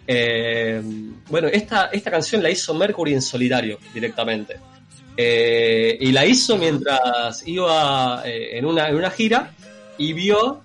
Eh, 0.07 0.83
bueno, 1.29 1.49
esta, 1.49 1.87
esta 1.93 2.11
canción 2.11 2.43
la 2.43 2.51
hizo 2.51 2.75
Mercury 2.75 3.15
en 3.15 3.23
solitario 3.23 3.79
directamente. 3.95 4.57
Eh, 5.17 5.99
y 6.01 6.13
la 6.13 6.25
hizo 6.25 6.57
mientras 6.57 7.47
iba 7.47 8.23
en, 8.25 8.65
una, 8.65 8.89
en 8.89 8.97
una 8.97 9.11
gira 9.11 9.53
y 9.99 10.13
vio 10.15 10.63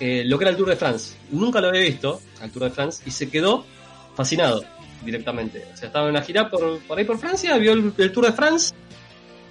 lo 0.00 0.38
que 0.38 0.44
era 0.44 0.50
el 0.50 0.56
Tour 0.56 0.70
de 0.70 0.76
France. 0.76 1.14
Nunca 1.30 1.60
lo 1.60 1.68
había 1.68 1.82
visto, 1.82 2.20
al 2.40 2.50
Tour 2.50 2.64
de 2.64 2.70
France, 2.70 3.02
y 3.04 3.10
se 3.10 3.28
quedó 3.28 3.66
fascinado 4.16 4.64
directamente. 5.04 5.64
O 5.72 5.76
sea, 5.76 5.88
estaba 5.88 6.06
en 6.06 6.12
una 6.12 6.22
gira 6.22 6.48
por, 6.50 6.78
por 6.80 6.98
ahí 6.98 7.04
por 7.04 7.18
Francia, 7.18 7.56
vio 7.58 7.72
el, 7.72 7.92
el 7.98 8.12
Tour 8.12 8.26
de 8.26 8.32
France. 8.32 8.74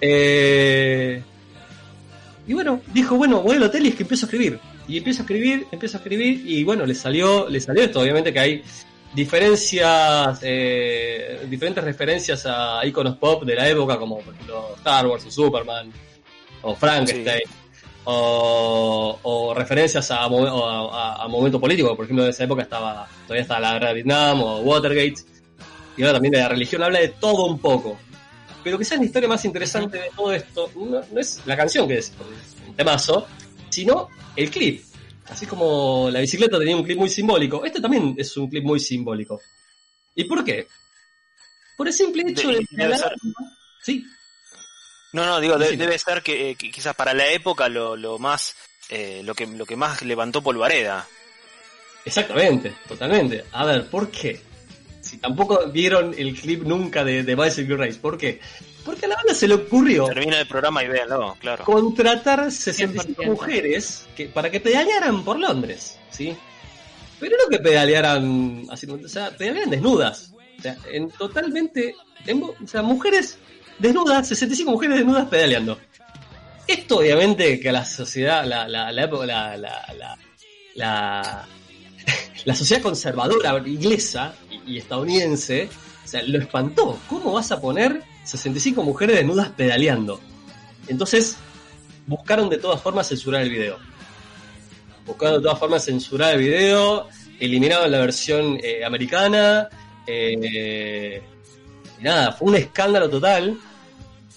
Eh, 0.00 1.22
y 2.46 2.52
bueno, 2.54 2.80
dijo, 2.94 3.16
bueno, 3.16 3.42
voy 3.42 3.56
al 3.56 3.62
hotel 3.64 3.86
y 3.86 3.88
es 3.90 3.94
que 3.94 4.02
empiezo 4.04 4.26
a 4.26 4.28
escribir. 4.28 4.58
Y 4.86 4.96
empiezo 4.98 5.20
a 5.20 5.24
escribir, 5.24 5.66
empiezo 5.70 5.98
a 5.98 6.00
escribir, 6.00 6.42
y 6.46 6.64
bueno, 6.64 6.86
le 6.86 6.94
salió, 6.94 7.48
le 7.48 7.60
salió 7.60 7.82
esto. 7.82 8.00
Obviamente 8.00 8.32
que 8.32 8.40
hay 8.40 8.62
diferencias, 9.14 10.38
eh, 10.42 11.40
diferentes 11.48 11.84
referencias 11.84 12.46
a 12.46 12.80
iconos 12.86 13.16
pop 13.16 13.44
de 13.44 13.54
la 13.54 13.68
época, 13.68 13.98
como 13.98 14.20
por 14.20 14.32
ejemplo 14.34 14.74
Star 14.78 15.06
Wars 15.06 15.26
o 15.26 15.30
Superman, 15.30 15.92
o 16.62 16.74
Frankenstein, 16.74 17.42
o, 18.04 19.18
o 19.22 19.54
referencias 19.54 20.10
a, 20.10 20.24
a- 20.24 21.22
a 21.24 21.28
momento 21.28 21.60
político, 21.60 21.94
por 21.94 22.06
ejemplo, 22.06 22.24
en 22.24 22.30
esa 22.30 22.44
época 22.44 22.62
estaba, 22.62 23.06
todavía 23.26 23.42
estaba 23.42 23.60
la 23.60 23.72
guerra 23.74 23.88
de 23.88 23.94
Vietnam 23.94 24.42
o 24.42 24.58
Watergate, 24.60 25.16
y 25.98 26.02
ahora 26.02 26.14
también 26.14 26.32
de 26.32 26.38
la 26.38 26.48
religión, 26.48 26.82
habla 26.82 27.00
de 27.00 27.08
todo 27.08 27.44
un 27.44 27.58
poco. 27.58 27.98
Pero 28.68 28.76
quizás 28.78 28.98
la 28.98 29.06
historia 29.06 29.26
más 29.30 29.42
interesante 29.46 29.96
de 29.96 30.10
todo 30.14 30.30
esto 30.30 30.70
no, 30.76 31.00
no 31.10 31.18
es 31.20 31.40
la 31.46 31.56
canción 31.56 31.88
que 31.88 31.96
es 31.96 32.12
un 32.68 32.76
temazo, 32.76 33.26
sino 33.70 34.10
el 34.36 34.50
clip. 34.50 34.84
Así 35.30 35.46
como 35.46 36.10
la 36.12 36.20
bicicleta 36.20 36.58
tenía 36.58 36.76
un 36.76 36.82
clip 36.82 36.98
muy 36.98 37.08
simbólico, 37.08 37.64
este 37.64 37.80
también 37.80 38.14
es 38.18 38.36
un 38.36 38.46
clip 38.50 38.62
muy 38.64 38.78
simbólico. 38.78 39.40
¿Y 40.14 40.24
por 40.24 40.44
qué? 40.44 40.66
Por 41.78 41.86
el 41.88 41.94
simple 41.94 42.24
hecho 42.28 42.48
de, 42.50 42.58
De- 42.72 42.98
ser- 42.98 43.14
Sí, 43.82 44.04
No, 45.14 45.24
no, 45.24 45.40
digo, 45.40 45.56
de- 45.56 45.74
debe 45.78 45.98
ser 45.98 46.22
que, 46.22 46.50
eh, 46.50 46.54
que 46.54 46.70
quizás 46.70 46.94
para 46.94 47.14
la 47.14 47.26
época 47.28 47.70
lo, 47.70 47.96
lo 47.96 48.18
más, 48.18 48.54
eh, 48.90 49.22
lo 49.24 49.34
que 49.34 49.46
lo 49.46 49.64
que 49.64 49.76
más 49.76 50.02
levantó 50.02 50.42
Polvareda. 50.42 51.08
exactamente, 52.04 52.74
totalmente. 52.86 53.46
A 53.52 53.64
ver, 53.64 53.86
¿por 53.88 54.10
qué? 54.10 54.42
Si 55.08 55.18
tampoco 55.18 55.66
vieron 55.72 56.14
el 56.16 56.34
clip 56.34 56.62
nunca 56.64 57.04
de, 57.04 57.22
de 57.22 57.34
Bicycle 57.34 57.76
Race, 57.76 57.98
¿por 58.00 58.18
qué? 58.18 58.40
Porque 58.84 59.06
a 59.06 59.08
la 59.08 59.16
banda 59.16 59.34
se 59.34 59.46
le 59.48 59.54
ocurrió 59.54 60.06
Termina 60.06 60.40
el 60.40 60.46
programa 60.48 60.82
y 60.84 60.88
véanlo, 60.88 61.36
claro. 61.40 61.64
contratar 61.64 62.50
65 62.50 63.22
100%. 63.22 63.26
mujeres 63.26 64.06
que, 64.16 64.26
para 64.28 64.50
que 64.50 64.60
pedalearan 64.60 65.24
por 65.24 65.38
Londres, 65.38 65.98
¿sí? 66.10 66.34
Pero 67.20 67.36
no 67.42 67.48
que 67.50 67.58
pedalearan 67.58 68.66
así, 68.70 68.86
o 68.88 69.08
sea, 69.08 69.30
pedalearan 69.36 69.70
desnudas. 69.70 70.32
O 70.58 70.62
sea, 70.62 70.76
en 70.90 71.10
totalmente, 71.10 71.94
en- 72.26 72.42
o 72.42 72.54
sea, 72.66 72.82
mujeres 72.82 73.38
desnudas, 73.78 74.26
65 74.28 74.70
mujeres 74.70 74.96
desnudas 74.98 75.28
pedaleando. 75.28 75.78
Esto 76.66 76.98
obviamente 76.98 77.58
que 77.60 77.68
a 77.70 77.72
la 77.72 77.84
sociedad, 77.84 78.44
la, 78.44 78.68
la, 78.68 78.92
la, 78.92 79.04
época- 79.04 79.26
la, 79.26 79.56
la, 79.56 79.84
la, 79.96 80.18
la, 80.74 81.48
la 82.44 82.54
sociedad 82.54 82.82
conservadora 82.82 83.58
inglesa 83.66 84.34
y, 84.68 84.78
estadounidense, 84.78 85.68
o 86.04 86.08
sea, 86.08 86.22
lo 86.22 86.38
espantó. 86.38 86.98
¿Cómo 87.08 87.32
vas 87.32 87.50
a 87.52 87.60
poner 87.60 88.02
65 88.24 88.82
mujeres 88.82 89.16
desnudas 89.16 89.48
pedaleando? 89.50 90.20
Entonces, 90.86 91.36
buscaron 92.06 92.48
de 92.48 92.58
todas 92.58 92.80
formas 92.80 93.08
censurar 93.08 93.42
el 93.42 93.50
video. 93.50 93.78
Buscaron 95.06 95.36
de 95.36 95.42
todas 95.42 95.58
formas 95.58 95.84
censurar 95.84 96.34
el 96.34 96.40
video, 96.40 97.08
eliminaron 97.40 97.90
la 97.90 97.98
versión 97.98 98.58
eh, 98.62 98.84
americana, 98.84 99.68
eh, 100.06 101.22
y 101.98 102.02
nada, 102.02 102.32
fue 102.32 102.48
un 102.48 102.56
escándalo 102.56 103.08
total. 103.08 103.58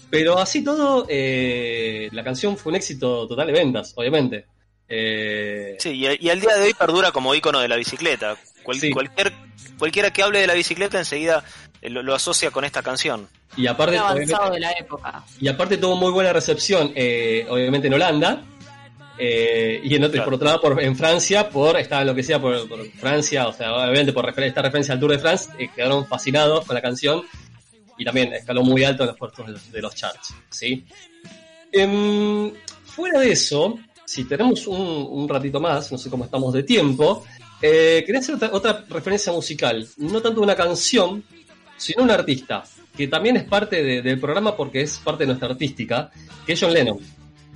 Pero 0.10 0.38
así 0.38 0.62
todo, 0.62 1.06
eh, 1.08 2.10
la 2.12 2.22
canción 2.22 2.58
fue 2.58 2.72
un 2.72 2.76
éxito 2.76 3.26
total 3.28 3.48
de 3.48 3.54
ventas, 3.54 3.94
obviamente. 3.96 4.46
Eh, 4.90 5.78
Sí, 5.80 6.06
y 6.20 6.30
al 6.30 6.42
día 6.42 6.54
de 6.56 6.64
hoy 6.64 6.74
perdura 6.74 7.14
como 7.14 7.34
icono 7.34 7.62
de 7.62 7.70
la 7.70 7.78
bicicleta. 7.78 8.36
Cual- 8.64 8.80
Sí. 8.80 8.92
cualquier, 8.92 9.34
cualquiera 9.78 10.12
que 10.12 10.24
hable 10.24 10.40
de 10.40 10.48
la 10.48 10.54
bicicleta 10.54 10.98
enseguida 11.00 11.44
eh, 11.82 11.90
lo, 11.90 12.04
lo 12.04 12.14
asocia 12.16 12.52
con 12.52 12.64
esta 12.66 12.82
canción. 12.84 13.28
y 13.58 13.68
aparte, 13.68 13.98
Muy 13.98 14.06
avanzado 14.08 14.44
obviamente- 14.50 14.54
de 14.56 14.60
la 14.62 14.72
época. 14.80 15.24
Y 15.42 15.48
aparte 15.50 15.78
tuvo 15.78 15.96
muy 15.98 16.12
buena 16.12 16.32
recepción, 16.32 16.92
eh, 16.96 17.46
obviamente 17.50 17.88
en 17.88 17.94
Holanda, 17.96 18.44
eh, 19.18 19.82
y 19.84 19.94
en 19.96 20.04
otro, 20.04 20.14
Claro. 20.14 20.26
por 20.26 20.34
otro 20.36 20.46
lado 20.48 20.62
por, 20.62 20.82
en 20.82 20.96
Francia, 20.96 21.50
por 21.50 21.78
estaba 21.78 22.02
enloquecida 22.02 22.40
por, 22.42 22.68
por 22.70 22.90
Francia, 22.92 23.48
o 23.48 23.54
sea, 23.54 23.74
obviamente 23.76 24.14
por 24.14 24.26
refer- 24.26 24.46
esta 24.48 24.62
referencia 24.62 24.94
al 24.94 25.00
Tour 25.02 25.12
de 25.12 25.20
France, 25.20 25.50
eh, 25.60 25.70
quedaron 25.76 26.08
fascinados 26.08 26.66
con 26.66 26.76
la 26.76 26.82
canción 26.82 27.24
y 27.98 28.06
también 28.06 28.34
escaló 28.34 28.64
muy 28.64 28.84
alto 28.86 29.04
en 29.04 29.08
los 29.08 29.18
puertos 29.18 29.46
de 29.46 29.52
los, 29.52 29.72
de 29.72 29.82
los 29.82 29.94
charts, 29.96 30.34
¿sí? 30.50 30.86
Em, 31.72 32.52
fuera 32.86 33.20
de 33.20 33.32
eso, 33.32 33.80
si 34.06 34.24
tenemos 34.26 34.66
un, 34.68 34.80
un 35.10 35.30
ratito 35.30 35.60
más, 35.60 35.92
no 35.92 35.98
sé 35.98 36.10
cómo 36.10 36.26
estamos 36.26 36.54
de 36.54 36.64
tiempo, 36.64 37.26
eh, 37.62 38.04
quería 38.06 38.20
hacer 38.20 38.36
otra, 38.36 38.50
otra 38.54 38.86
referencia 38.90 39.32
musical, 39.32 39.88
no 39.98 40.22
tanto 40.22 40.42
una 40.42 40.56
canción, 40.56 41.24
sino 41.78 42.04
un 42.04 42.12
artista, 42.12 42.64
que 42.96 43.08
también 43.08 43.38
es 43.38 43.44
parte 43.44 43.84
de- 43.84 44.02
del 44.02 44.20
programa 44.20 44.56
porque 44.56 44.82
es 44.82 44.98
parte 45.00 45.24
de 45.24 45.28
nuestra 45.28 45.50
artística, 45.50 46.12
que 46.46 46.54
es 46.54 46.60
John 46.60 46.74
Lennon. 46.74 47.00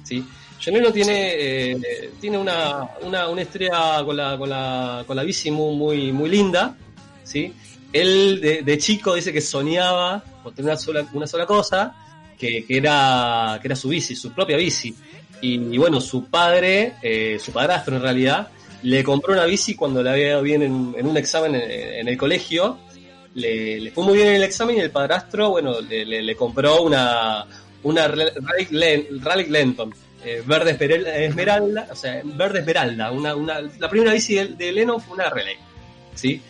¿sí? 0.04 0.24
John 0.64 0.74
Lennon 0.74 0.94
tiene, 0.94 1.34
eh, 1.38 2.12
tiene 2.22 2.38
una, 2.38 2.90
una, 3.02 3.28
una 3.30 3.42
historia 3.42 4.02
con 4.06 4.16
la, 4.18 4.38
con 4.38 4.50
la, 4.50 5.04
con 5.06 5.16
la 5.16 5.24
bici 5.24 5.52
muy, 5.52 5.76
muy, 5.76 6.12
muy 6.12 6.30
linda. 6.30 6.76
¿sí? 7.24 7.54
Él 7.92 8.40
de, 8.42 8.62
de 8.64 8.78
chico 8.78 9.14
dice 9.16 9.32
que 9.34 9.42
soñaba 9.42 10.24
con 10.44 10.54
tener 10.54 10.72
una 10.72 10.78
sola, 10.80 11.08
una 11.14 11.28
sola 11.28 11.46
cosa, 11.46 11.96
que, 12.38 12.66
que 12.66 12.78
era, 12.78 13.58
que 13.62 13.68
era 13.68 13.76
su 13.76 13.90
bici, 13.90 14.16
su 14.16 14.32
propia 14.34 14.58
bici. 14.58 14.96
Y, 15.42 15.56
y 15.76 15.78
bueno, 15.78 16.00
su 16.02 16.26
padre, 16.26 16.94
eh, 17.02 17.38
su 17.44 17.52
padrastro 17.52 17.98
en 17.98 18.02
realidad, 18.02 18.48
le 18.84 19.04
compró 19.04 19.34
una 19.34 19.46
bici 19.46 19.76
cuando 19.76 20.02
le 20.04 20.10
había 20.10 20.28
ido 20.30 20.42
bien 20.42 20.62
en, 20.64 20.96
en 20.98 21.06
un 21.08 21.18
examen 21.18 21.56
en, 21.56 21.70
en 21.72 22.08
el 22.08 22.18
colegio. 22.18 22.78
Le, 23.34 23.80
le 23.82 23.92
fue 23.92 24.04
muy 24.06 24.16
bien 24.16 24.30
en 24.30 24.36
el 24.36 24.44
examen 24.44 24.78
y 24.78 24.80
el 24.80 24.92
padrastro, 24.92 25.50
bueno, 25.50 25.82
le, 25.82 26.06
le- 26.06 26.22
le 26.22 26.36
compró 26.36 26.82
una, 26.84 27.46
una 27.84 28.08
Raleigh 28.08 28.68
Len- 28.72 29.08
Raleigh 29.22 29.50
Lenton, 29.50 29.94
eh, 30.24 30.42
verde 30.46 30.72
esmeralda, 30.72 31.18
esmeralda, 31.18 31.88
o 31.92 31.96
sea, 31.96 32.22
verde 32.24 32.60
esmeralda. 32.60 33.12
Una, 33.12 33.36
una, 33.36 33.60
la 33.80 33.90
primera 33.90 34.14
bici 34.14 34.36
de, 34.36 34.48
de 34.48 34.72
Lennon 34.72 35.02
fue 35.02 35.16
una 35.16 35.30
Raleigh, 35.30 35.58
¿sí? 36.14 36.42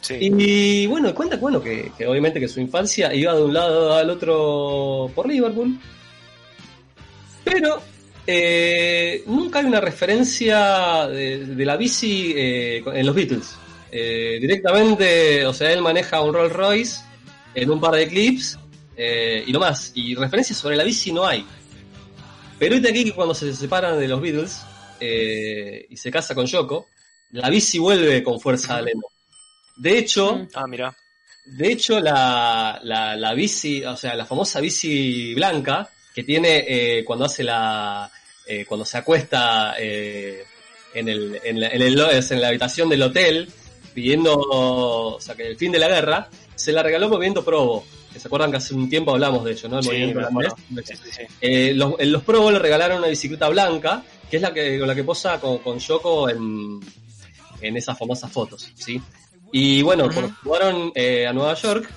Sí. 0.00 0.14
Y 0.20 0.86
bueno, 0.86 1.12
cuenta 1.14 1.36
bueno 1.36 1.60
que, 1.60 1.90
que 1.98 2.06
obviamente 2.06 2.38
que 2.40 2.48
su 2.48 2.60
infancia 2.60 3.12
iba 3.12 3.34
de 3.34 3.42
un 3.42 3.52
lado 3.52 3.92
al 3.94 4.08
otro 4.08 5.10
por 5.14 5.26
Liverpool. 5.28 5.78
Pero 7.44 7.82
eh, 8.26 9.22
nunca 9.26 9.60
hay 9.60 9.66
una 9.66 9.80
referencia 9.80 11.06
de, 11.08 11.44
de 11.46 11.64
la 11.64 11.76
bici 11.76 12.32
eh, 12.36 12.82
en 12.92 13.06
los 13.06 13.14
Beatles. 13.14 13.56
Eh, 13.90 14.38
directamente, 14.40 15.46
o 15.46 15.54
sea, 15.54 15.72
él 15.72 15.80
maneja 15.80 16.20
un 16.20 16.34
Rolls 16.34 16.52
Royce 16.52 17.00
en 17.54 17.70
un 17.70 17.80
par 17.80 17.94
de 17.94 18.08
clips 18.08 18.58
eh, 18.96 19.44
y 19.46 19.52
no 19.52 19.60
más. 19.60 19.92
Y 19.94 20.14
referencias 20.14 20.58
sobre 20.58 20.76
la 20.76 20.84
bici 20.84 21.12
no 21.12 21.26
hay. 21.26 21.44
Pero 22.58 22.74
es 22.74 22.82
de 22.82 22.90
aquí 22.90 23.04
que 23.04 23.12
cuando 23.12 23.34
se 23.34 23.54
separan 23.54 23.98
de 23.98 24.08
los 24.08 24.20
Beatles 24.20 24.60
eh, 25.00 25.86
y 25.88 25.96
se 25.96 26.10
casa 26.10 26.34
con 26.34 26.46
Yoko, 26.46 26.86
la 27.32 27.48
bici 27.50 27.78
vuelve 27.78 28.22
con 28.22 28.40
fuerza 28.40 28.76
a 28.76 28.82
Lennon. 28.82 29.02
De 29.76 29.98
hecho, 29.98 30.36
Mm. 30.36 30.48
Ah, 30.54 30.66
mira. 30.66 30.96
de 31.44 31.72
hecho, 31.72 32.00
la, 32.00 32.80
la, 32.82 33.14
la 33.14 33.34
bici, 33.34 33.84
o 33.84 33.96
sea, 33.96 34.14
la 34.14 34.24
famosa 34.26 34.60
bici 34.60 35.34
blanca 35.34 35.88
que 36.16 36.24
tiene 36.24 36.64
eh, 36.66 37.04
cuando 37.04 37.26
hace 37.26 37.44
la. 37.44 38.10
eh, 38.46 38.64
cuando 38.66 38.86
se 38.86 38.96
acuesta 38.96 39.74
eh, 39.78 40.42
en, 40.94 41.08
el, 41.10 41.38
en, 41.44 41.60
la, 41.60 41.68
en, 41.68 41.82
el, 41.82 42.00
es 42.10 42.30
en 42.30 42.40
la 42.40 42.48
habitación 42.48 42.88
del 42.88 43.02
hotel 43.02 43.48
pidiendo. 43.92 44.34
O 44.34 45.20
sea, 45.20 45.34
que 45.34 45.46
el 45.46 45.58
fin 45.58 45.70
de 45.72 45.78
la 45.78 45.88
guerra, 45.88 46.28
se 46.54 46.72
la 46.72 46.82
regaló 46.82 47.10
Movimiento 47.10 47.44
Probo. 47.44 47.84
Que 48.12 48.18
se 48.18 48.28
acuerdan 48.28 48.50
que 48.50 48.56
hace 48.56 48.72
un 48.72 48.88
tiempo 48.88 49.10
hablamos 49.12 49.44
de 49.44 49.52
ello, 49.52 49.68
¿no? 49.68 49.76
El 49.78 49.82
Sí, 49.84 49.88
movimiento 49.90 50.20
holandés. 50.20 50.52
Sí, 50.86 51.10
sí. 51.12 51.22
Eh, 51.38 51.72
los, 51.74 51.92
en 51.98 52.10
los 52.12 52.22
Probo 52.22 52.50
le 52.50 52.58
regalaron 52.58 52.96
una 52.98 53.08
bicicleta 53.08 53.46
blanca, 53.50 54.02
que 54.30 54.36
es 54.36 54.42
la 54.42 54.54
que, 54.54 54.78
con 54.78 54.88
la 54.88 54.94
que 54.94 55.04
posa 55.04 55.38
con, 55.38 55.58
con 55.58 55.78
Yoko 55.78 56.30
en, 56.30 56.80
en 57.60 57.76
esas 57.76 57.98
famosas 57.98 58.32
fotos, 58.32 58.72
¿sí? 58.74 58.98
Y 59.52 59.82
bueno, 59.82 60.08
cuando 60.10 60.32
jugaron 60.42 60.92
eh, 60.94 61.26
a 61.26 61.32
Nueva 61.34 61.52
York, 61.54 61.90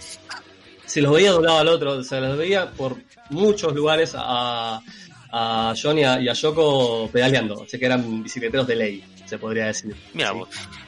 se 0.89 1.01
los 1.01 1.13
veía 1.13 1.31
de 1.31 1.38
un 1.38 1.46
lado 1.46 1.60
al 1.60 1.67
otro, 1.67 2.03
se 2.03 2.19
los 2.19 2.38
veía 2.38 2.72
por 2.72 2.98
muchos 3.29 3.74
lugares 3.74 4.13
a, 4.15 4.81
a 5.31 5.74
John 5.81 5.98
y 6.00 6.03
a, 6.03 6.19
y 6.19 6.27
a 6.27 6.34
Yoko 6.34 7.10
pedaleando, 7.13 7.63
así 7.63 7.77
que 7.77 7.86
eran 7.86 8.24
bicicleteros 8.24 8.65
de 8.67 8.75
ley, 8.75 9.03
se 9.25 9.38
podría 9.38 9.67
decir. 9.67 9.96
Mira. 10.13 10.34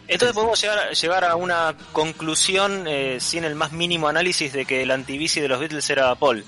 Entonces 0.07 0.33
podemos 0.35 0.59
llegar, 0.61 0.79
a- 0.79 0.91
llegar 0.91 1.23
a 1.23 1.35
una 1.35 1.75
conclusión 1.93 2.85
eh, 2.87 3.17
sin 3.19 3.43
el 3.43 3.55
más 3.55 3.71
mínimo 3.71 4.07
análisis 4.07 4.51
de 4.51 4.65
que 4.65 4.81
el 4.81 4.91
antibici 4.91 5.39
de 5.39 5.47
los 5.47 5.59
Beatles 5.59 5.89
era 5.89 6.13
Paul. 6.15 6.43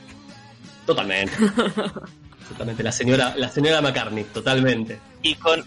Totalmente. 0.86 1.34
totalmente, 2.50 2.84
la 2.84 2.92
señora, 2.92 3.34
la 3.38 3.50
señora 3.50 3.82
McCartney, 3.82 4.26
totalmente. 4.26 5.00
Y 5.22 5.36
con 5.36 5.60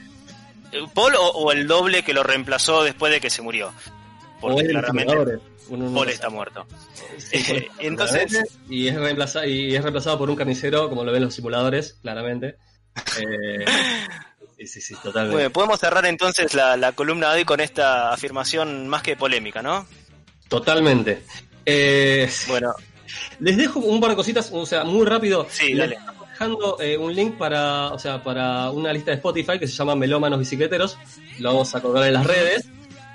eh, 0.73 0.83
Paul 0.93 1.14
o, 1.14 1.26
o 1.28 1.52
el 1.52 1.66
doble 1.66 2.02
que 2.02 2.12
lo 2.12 2.23
reemplazó 2.23 2.83
después 2.83 3.12
de 3.12 3.21
que 3.21 3.31
se 3.31 3.40
murió. 3.43 3.73
Porque 4.55 4.69
claramente 4.69 5.15
uno 5.69 5.88
no 5.88 5.95
Paul 5.95 6.07
lo 6.07 6.12
está 6.12 6.29
muerto. 6.31 6.67
Sí, 7.19 7.67
Entonces- 7.79 8.45
y 8.69 8.88
es 8.88 8.95
reemplazado 8.97 9.47
y 9.47 9.75
es 9.75 9.83
reemplazado 9.83 10.19
por 10.19 10.31
un 10.31 10.37
carnicero 10.37 10.88
como 10.88 11.05
lo 11.05 11.12
ven 11.12 11.23
los 11.25 11.35
simuladores 11.35 11.99
claramente. 12.03 12.57
Eh, 13.21 13.65
sí 14.59 14.67
sí 14.67 14.81
sí 14.81 14.95
totalmente. 15.03 15.35
Bueno, 15.35 15.50
podemos 15.50 15.79
cerrar 15.81 16.07
entonces 16.07 16.55
la, 16.55 16.76
la 16.76 16.93
columna 16.93 17.31
de 17.33 17.38
hoy 17.41 17.45
con 17.45 17.61
esta 17.61 18.12
afirmación 18.12 18.88
más 18.88 19.03
que 19.03 19.17
polémica, 19.17 19.62
¿no? 19.62 19.87
totalmente. 20.49 21.23
Eh, 21.65 22.31
Bueno, 22.49 22.73
les 23.41 23.57
dejo 23.57 23.81
un 23.81 24.00
par 24.00 24.11
de 24.11 24.17
cositas 24.17 24.50
o 24.53 24.65
sea 24.65 24.85
muy 24.85 25.05
rápido. 25.05 25.47
Sí, 25.50 25.69
Les 25.75 25.79
dale. 25.79 25.97
estoy 25.97 26.26
dejando 26.31 26.76
eh, 26.81 26.97
un 26.97 27.15
link 27.15 27.37
para 27.37 27.88
o 27.88 27.99
sea 27.99 28.23
para 28.23 28.71
una 28.71 28.93
lista 28.93 29.11
de 29.11 29.17
Spotify 29.17 29.59
que 29.59 29.67
se 29.67 29.73
llama 29.75 29.97
Melómanos 29.97 30.38
Bicicleteros. 30.38 30.97
Lo 31.41 31.49
vamos 31.50 31.75
a 31.75 31.81
colgar 31.81 32.07
en 32.07 32.15
las 32.15 32.26
redes 32.26 32.67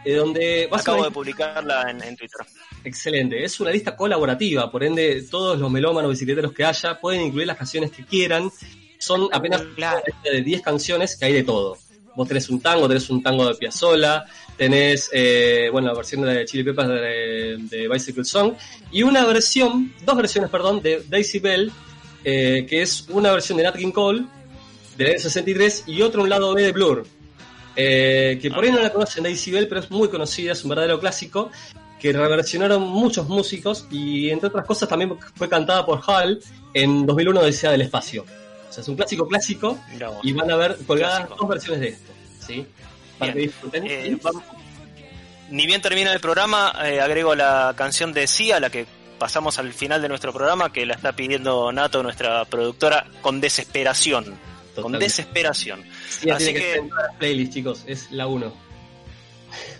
eh, 0.05 0.15
donde 0.15 0.67
acabo 0.71 1.03
de 1.03 1.11
publicarla 1.11 1.89
en, 1.89 2.01
en 2.03 2.15
Twitter. 2.15 2.45
Excelente, 2.83 3.43
es 3.43 3.59
una 3.59 3.71
lista 3.71 3.95
colaborativa, 3.95 4.71
por 4.71 4.83
ende 4.83 5.21
todos 5.29 5.59
los 5.59 5.69
melómanos 5.69 6.11
bicicleteros 6.11 6.53
que 6.53 6.65
haya 6.65 6.99
pueden 6.99 7.21
incluir 7.21 7.47
las 7.47 7.57
canciones 7.57 7.91
que 7.91 8.05
quieran. 8.05 8.49
Son 8.97 9.29
apenas 9.31 9.61
Claro. 9.75 9.97
una 9.97 10.05
lista 10.05 10.29
de 10.31 10.41
10 10.41 10.61
canciones 10.61 11.15
que 11.15 11.25
hay 11.25 11.33
de 11.33 11.43
todo. 11.43 11.77
Vos 12.15 12.27
tenés 12.27 12.49
un 12.49 12.59
tango, 12.59 12.87
tenés 12.87 13.09
un 13.09 13.23
tango 13.23 13.47
de 13.47 13.55
Piazzolla, 13.55 14.25
tenés 14.57 15.09
eh, 15.13 15.69
bueno 15.71 15.87
la 15.87 15.93
versión 15.93 16.21
de 16.23 16.43
Chili 16.45 16.63
Peppers 16.63 16.89
de, 16.89 17.57
de 17.69 17.87
Bicycle 17.87 18.25
Song 18.25 18.53
y 18.91 19.03
una 19.03 19.25
versión, 19.25 19.93
dos 20.05 20.17
versiones, 20.17 20.49
perdón, 20.49 20.81
de 20.81 21.03
Daisy 21.07 21.39
Bell, 21.39 21.71
eh, 22.23 22.65
que 22.69 22.81
es 22.81 23.05
una 23.09 23.31
versión 23.31 23.57
de 23.57 23.63
Nat 23.63 23.77
King 23.77 23.91
Cole 23.91 24.25
del 24.97 25.07
año 25.11 25.19
63 25.19 25.85
y 25.87 26.01
otro 26.01 26.21
un 26.23 26.29
lado 26.29 26.53
B 26.53 26.61
de 26.63 26.71
Blur. 26.73 27.05
Eh, 27.75 28.37
que 28.41 28.51
por 28.51 28.63
ahí 28.63 28.71
no 28.71 28.79
la 28.79 28.91
conocen 28.91 29.23
Daisy 29.23 29.51
Bell, 29.51 29.67
pero 29.67 29.81
es 29.81 29.89
muy 29.91 30.09
conocida, 30.09 30.51
es 30.51 30.63
un 30.63 30.69
verdadero 30.69 30.99
clásico 30.99 31.51
que 31.99 32.11
reversionaron 32.11 32.81
muchos 32.81 33.27
músicos 33.27 33.85
y 33.91 34.29
entre 34.31 34.47
otras 34.49 34.65
cosas 34.65 34.89
también 34.89 35.17
fue 35.35 35.47
cantada 35.47 35.85
por 35.85 36.01
Hall 36.07 36.41
en 36.73 37.05
2001 37.05 37.39
Odisea 37.39 37.71
del 37.71 37.81
Espacio. 37.81 38.25
O 38.69 38.73
sea, 38.73 38.81
es 38.81 38.87
un 38.87 38.95
clásico 38.95 39.27
clásico 39.27 39.77
Mirá 39.91 40.09
y 40.23 40.33
van 40.33 40.49
a 40.49 40.55
ver 40.55 40.77
colgadas 40.87 41.19
Clásico. 41.19 41.37
dos 41.39 41.49
versiones 41.49 41.79
de 41.81 41.87
esto, 41.89 42.11
¿sí? 42.45 42.65
Para 43.19 43.33
Bien. 43.33 43.45
que 43.45 43.51
disfruten. 43.51 43.87
Eh, 43.87 44.17
ni 45.51 45.67
bien 45.67 45.81
termina 45.81 46.11
el 46.13 46.19
programa, 46.19 46.73
eh, 46.85 47.01
agrego 47.01 47.35
la 47.35 47.73
canción 47.77 48.13
de 48.13 48.25
Sia, 48.25 48.59
la 48.59 48.69
que 48.69 48.85
pasamos 49.19 49.59
al 49.59 49.71
final 49.73 50.01
de 50.01 50.07
nuestro 50.09 50.33
programa, 50.33 50.71
que 50.73 50.85
la 50.85 50.95
está 50.95 51.11
pidiendo 51.11 51.71
Nato, 51.71 52.01
nuestra 52.01 52.45
productora, 52.45 53.05
con 53.21 53.39
desesperación. 53.39 54.33
Con 54.75 54.93
desesperación. 54.93 55.83
Sí, 56.09 56.29
así 56.29 56.53
que, 56.53 56.59
que- 56.59 56.89
playlists, 57.19 57.55
chicos, 57.55 57.83
es 57.87 58.11
la 58.11 58.27
1. 58.27 58.53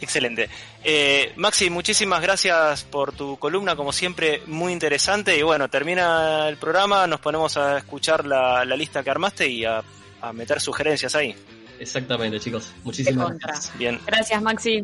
Excelente. 0.02 0.50
Eh, 0.84 1.32
Maxi, 1.38 1.70
muchísimas 1.70 2.22
gracias 2.22 2.84
por 2.84 3.14
tu 3.14 3.38
columna, 3.38 3.76
como 3.76 3.94
siempre, 3.94 4.42
muy 4.48 4.74
interesante. 4.74 5.38
Y 5.38 5.44
bueno, 5.44 5.70
termina 5.70 6.50
el 6.50 6.58
programa, 6.58 7.08
nos 7.08 7.20
ponemos 7.22 7.56
a 7.58 7.78
escuchar 7.78 8.26
la, 8.26 8.66
la 8.66 8.76
lista 8.76 9.04
que 9.04 9.10
armaste 9.12 9.48
y 9.48 9.64
a, 9.64 9.82
a 10.22 10.34
meter 10.34 10.60
sugerencias 10.60 11.16
ahí. 11.16 11.36
Exactamente, 11.80 12.40
chicos. 12.40 12.72
Muchísimas 12.84 13.38
gracias. 13.40 13.78
Bien. 13.78 14.00
Gracias, 14.06 14.42
Maxi. 14.42 14.84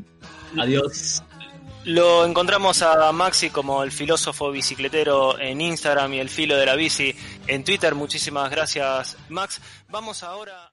Adiós. 0.57 1.21
Lo 1.87 2.25
encontramos 2.25 2.81
a 2.81 3.09
Maxi 3.13 3.49
como 3.49 3.81
el 3.81 3.93
filósofo 3.93 4.51
bicicletero 4.51 5.39
en 5.39 5.61
Instagram 5.61 6.15
y 6.15 6.19
el 6.19 6.27
filo 6.27 6.57
de 6.57 6.65
la 6.65 6.75
bici 6.75 7.15
en 7.47 7.63
Twitter. 7.63 7.95
Muchísimas 7.95 8.51
gracias, 8.51 9.15
Max. 9.29 9.61
Vamos 9.87 10.21
ahora. 10.21 10.65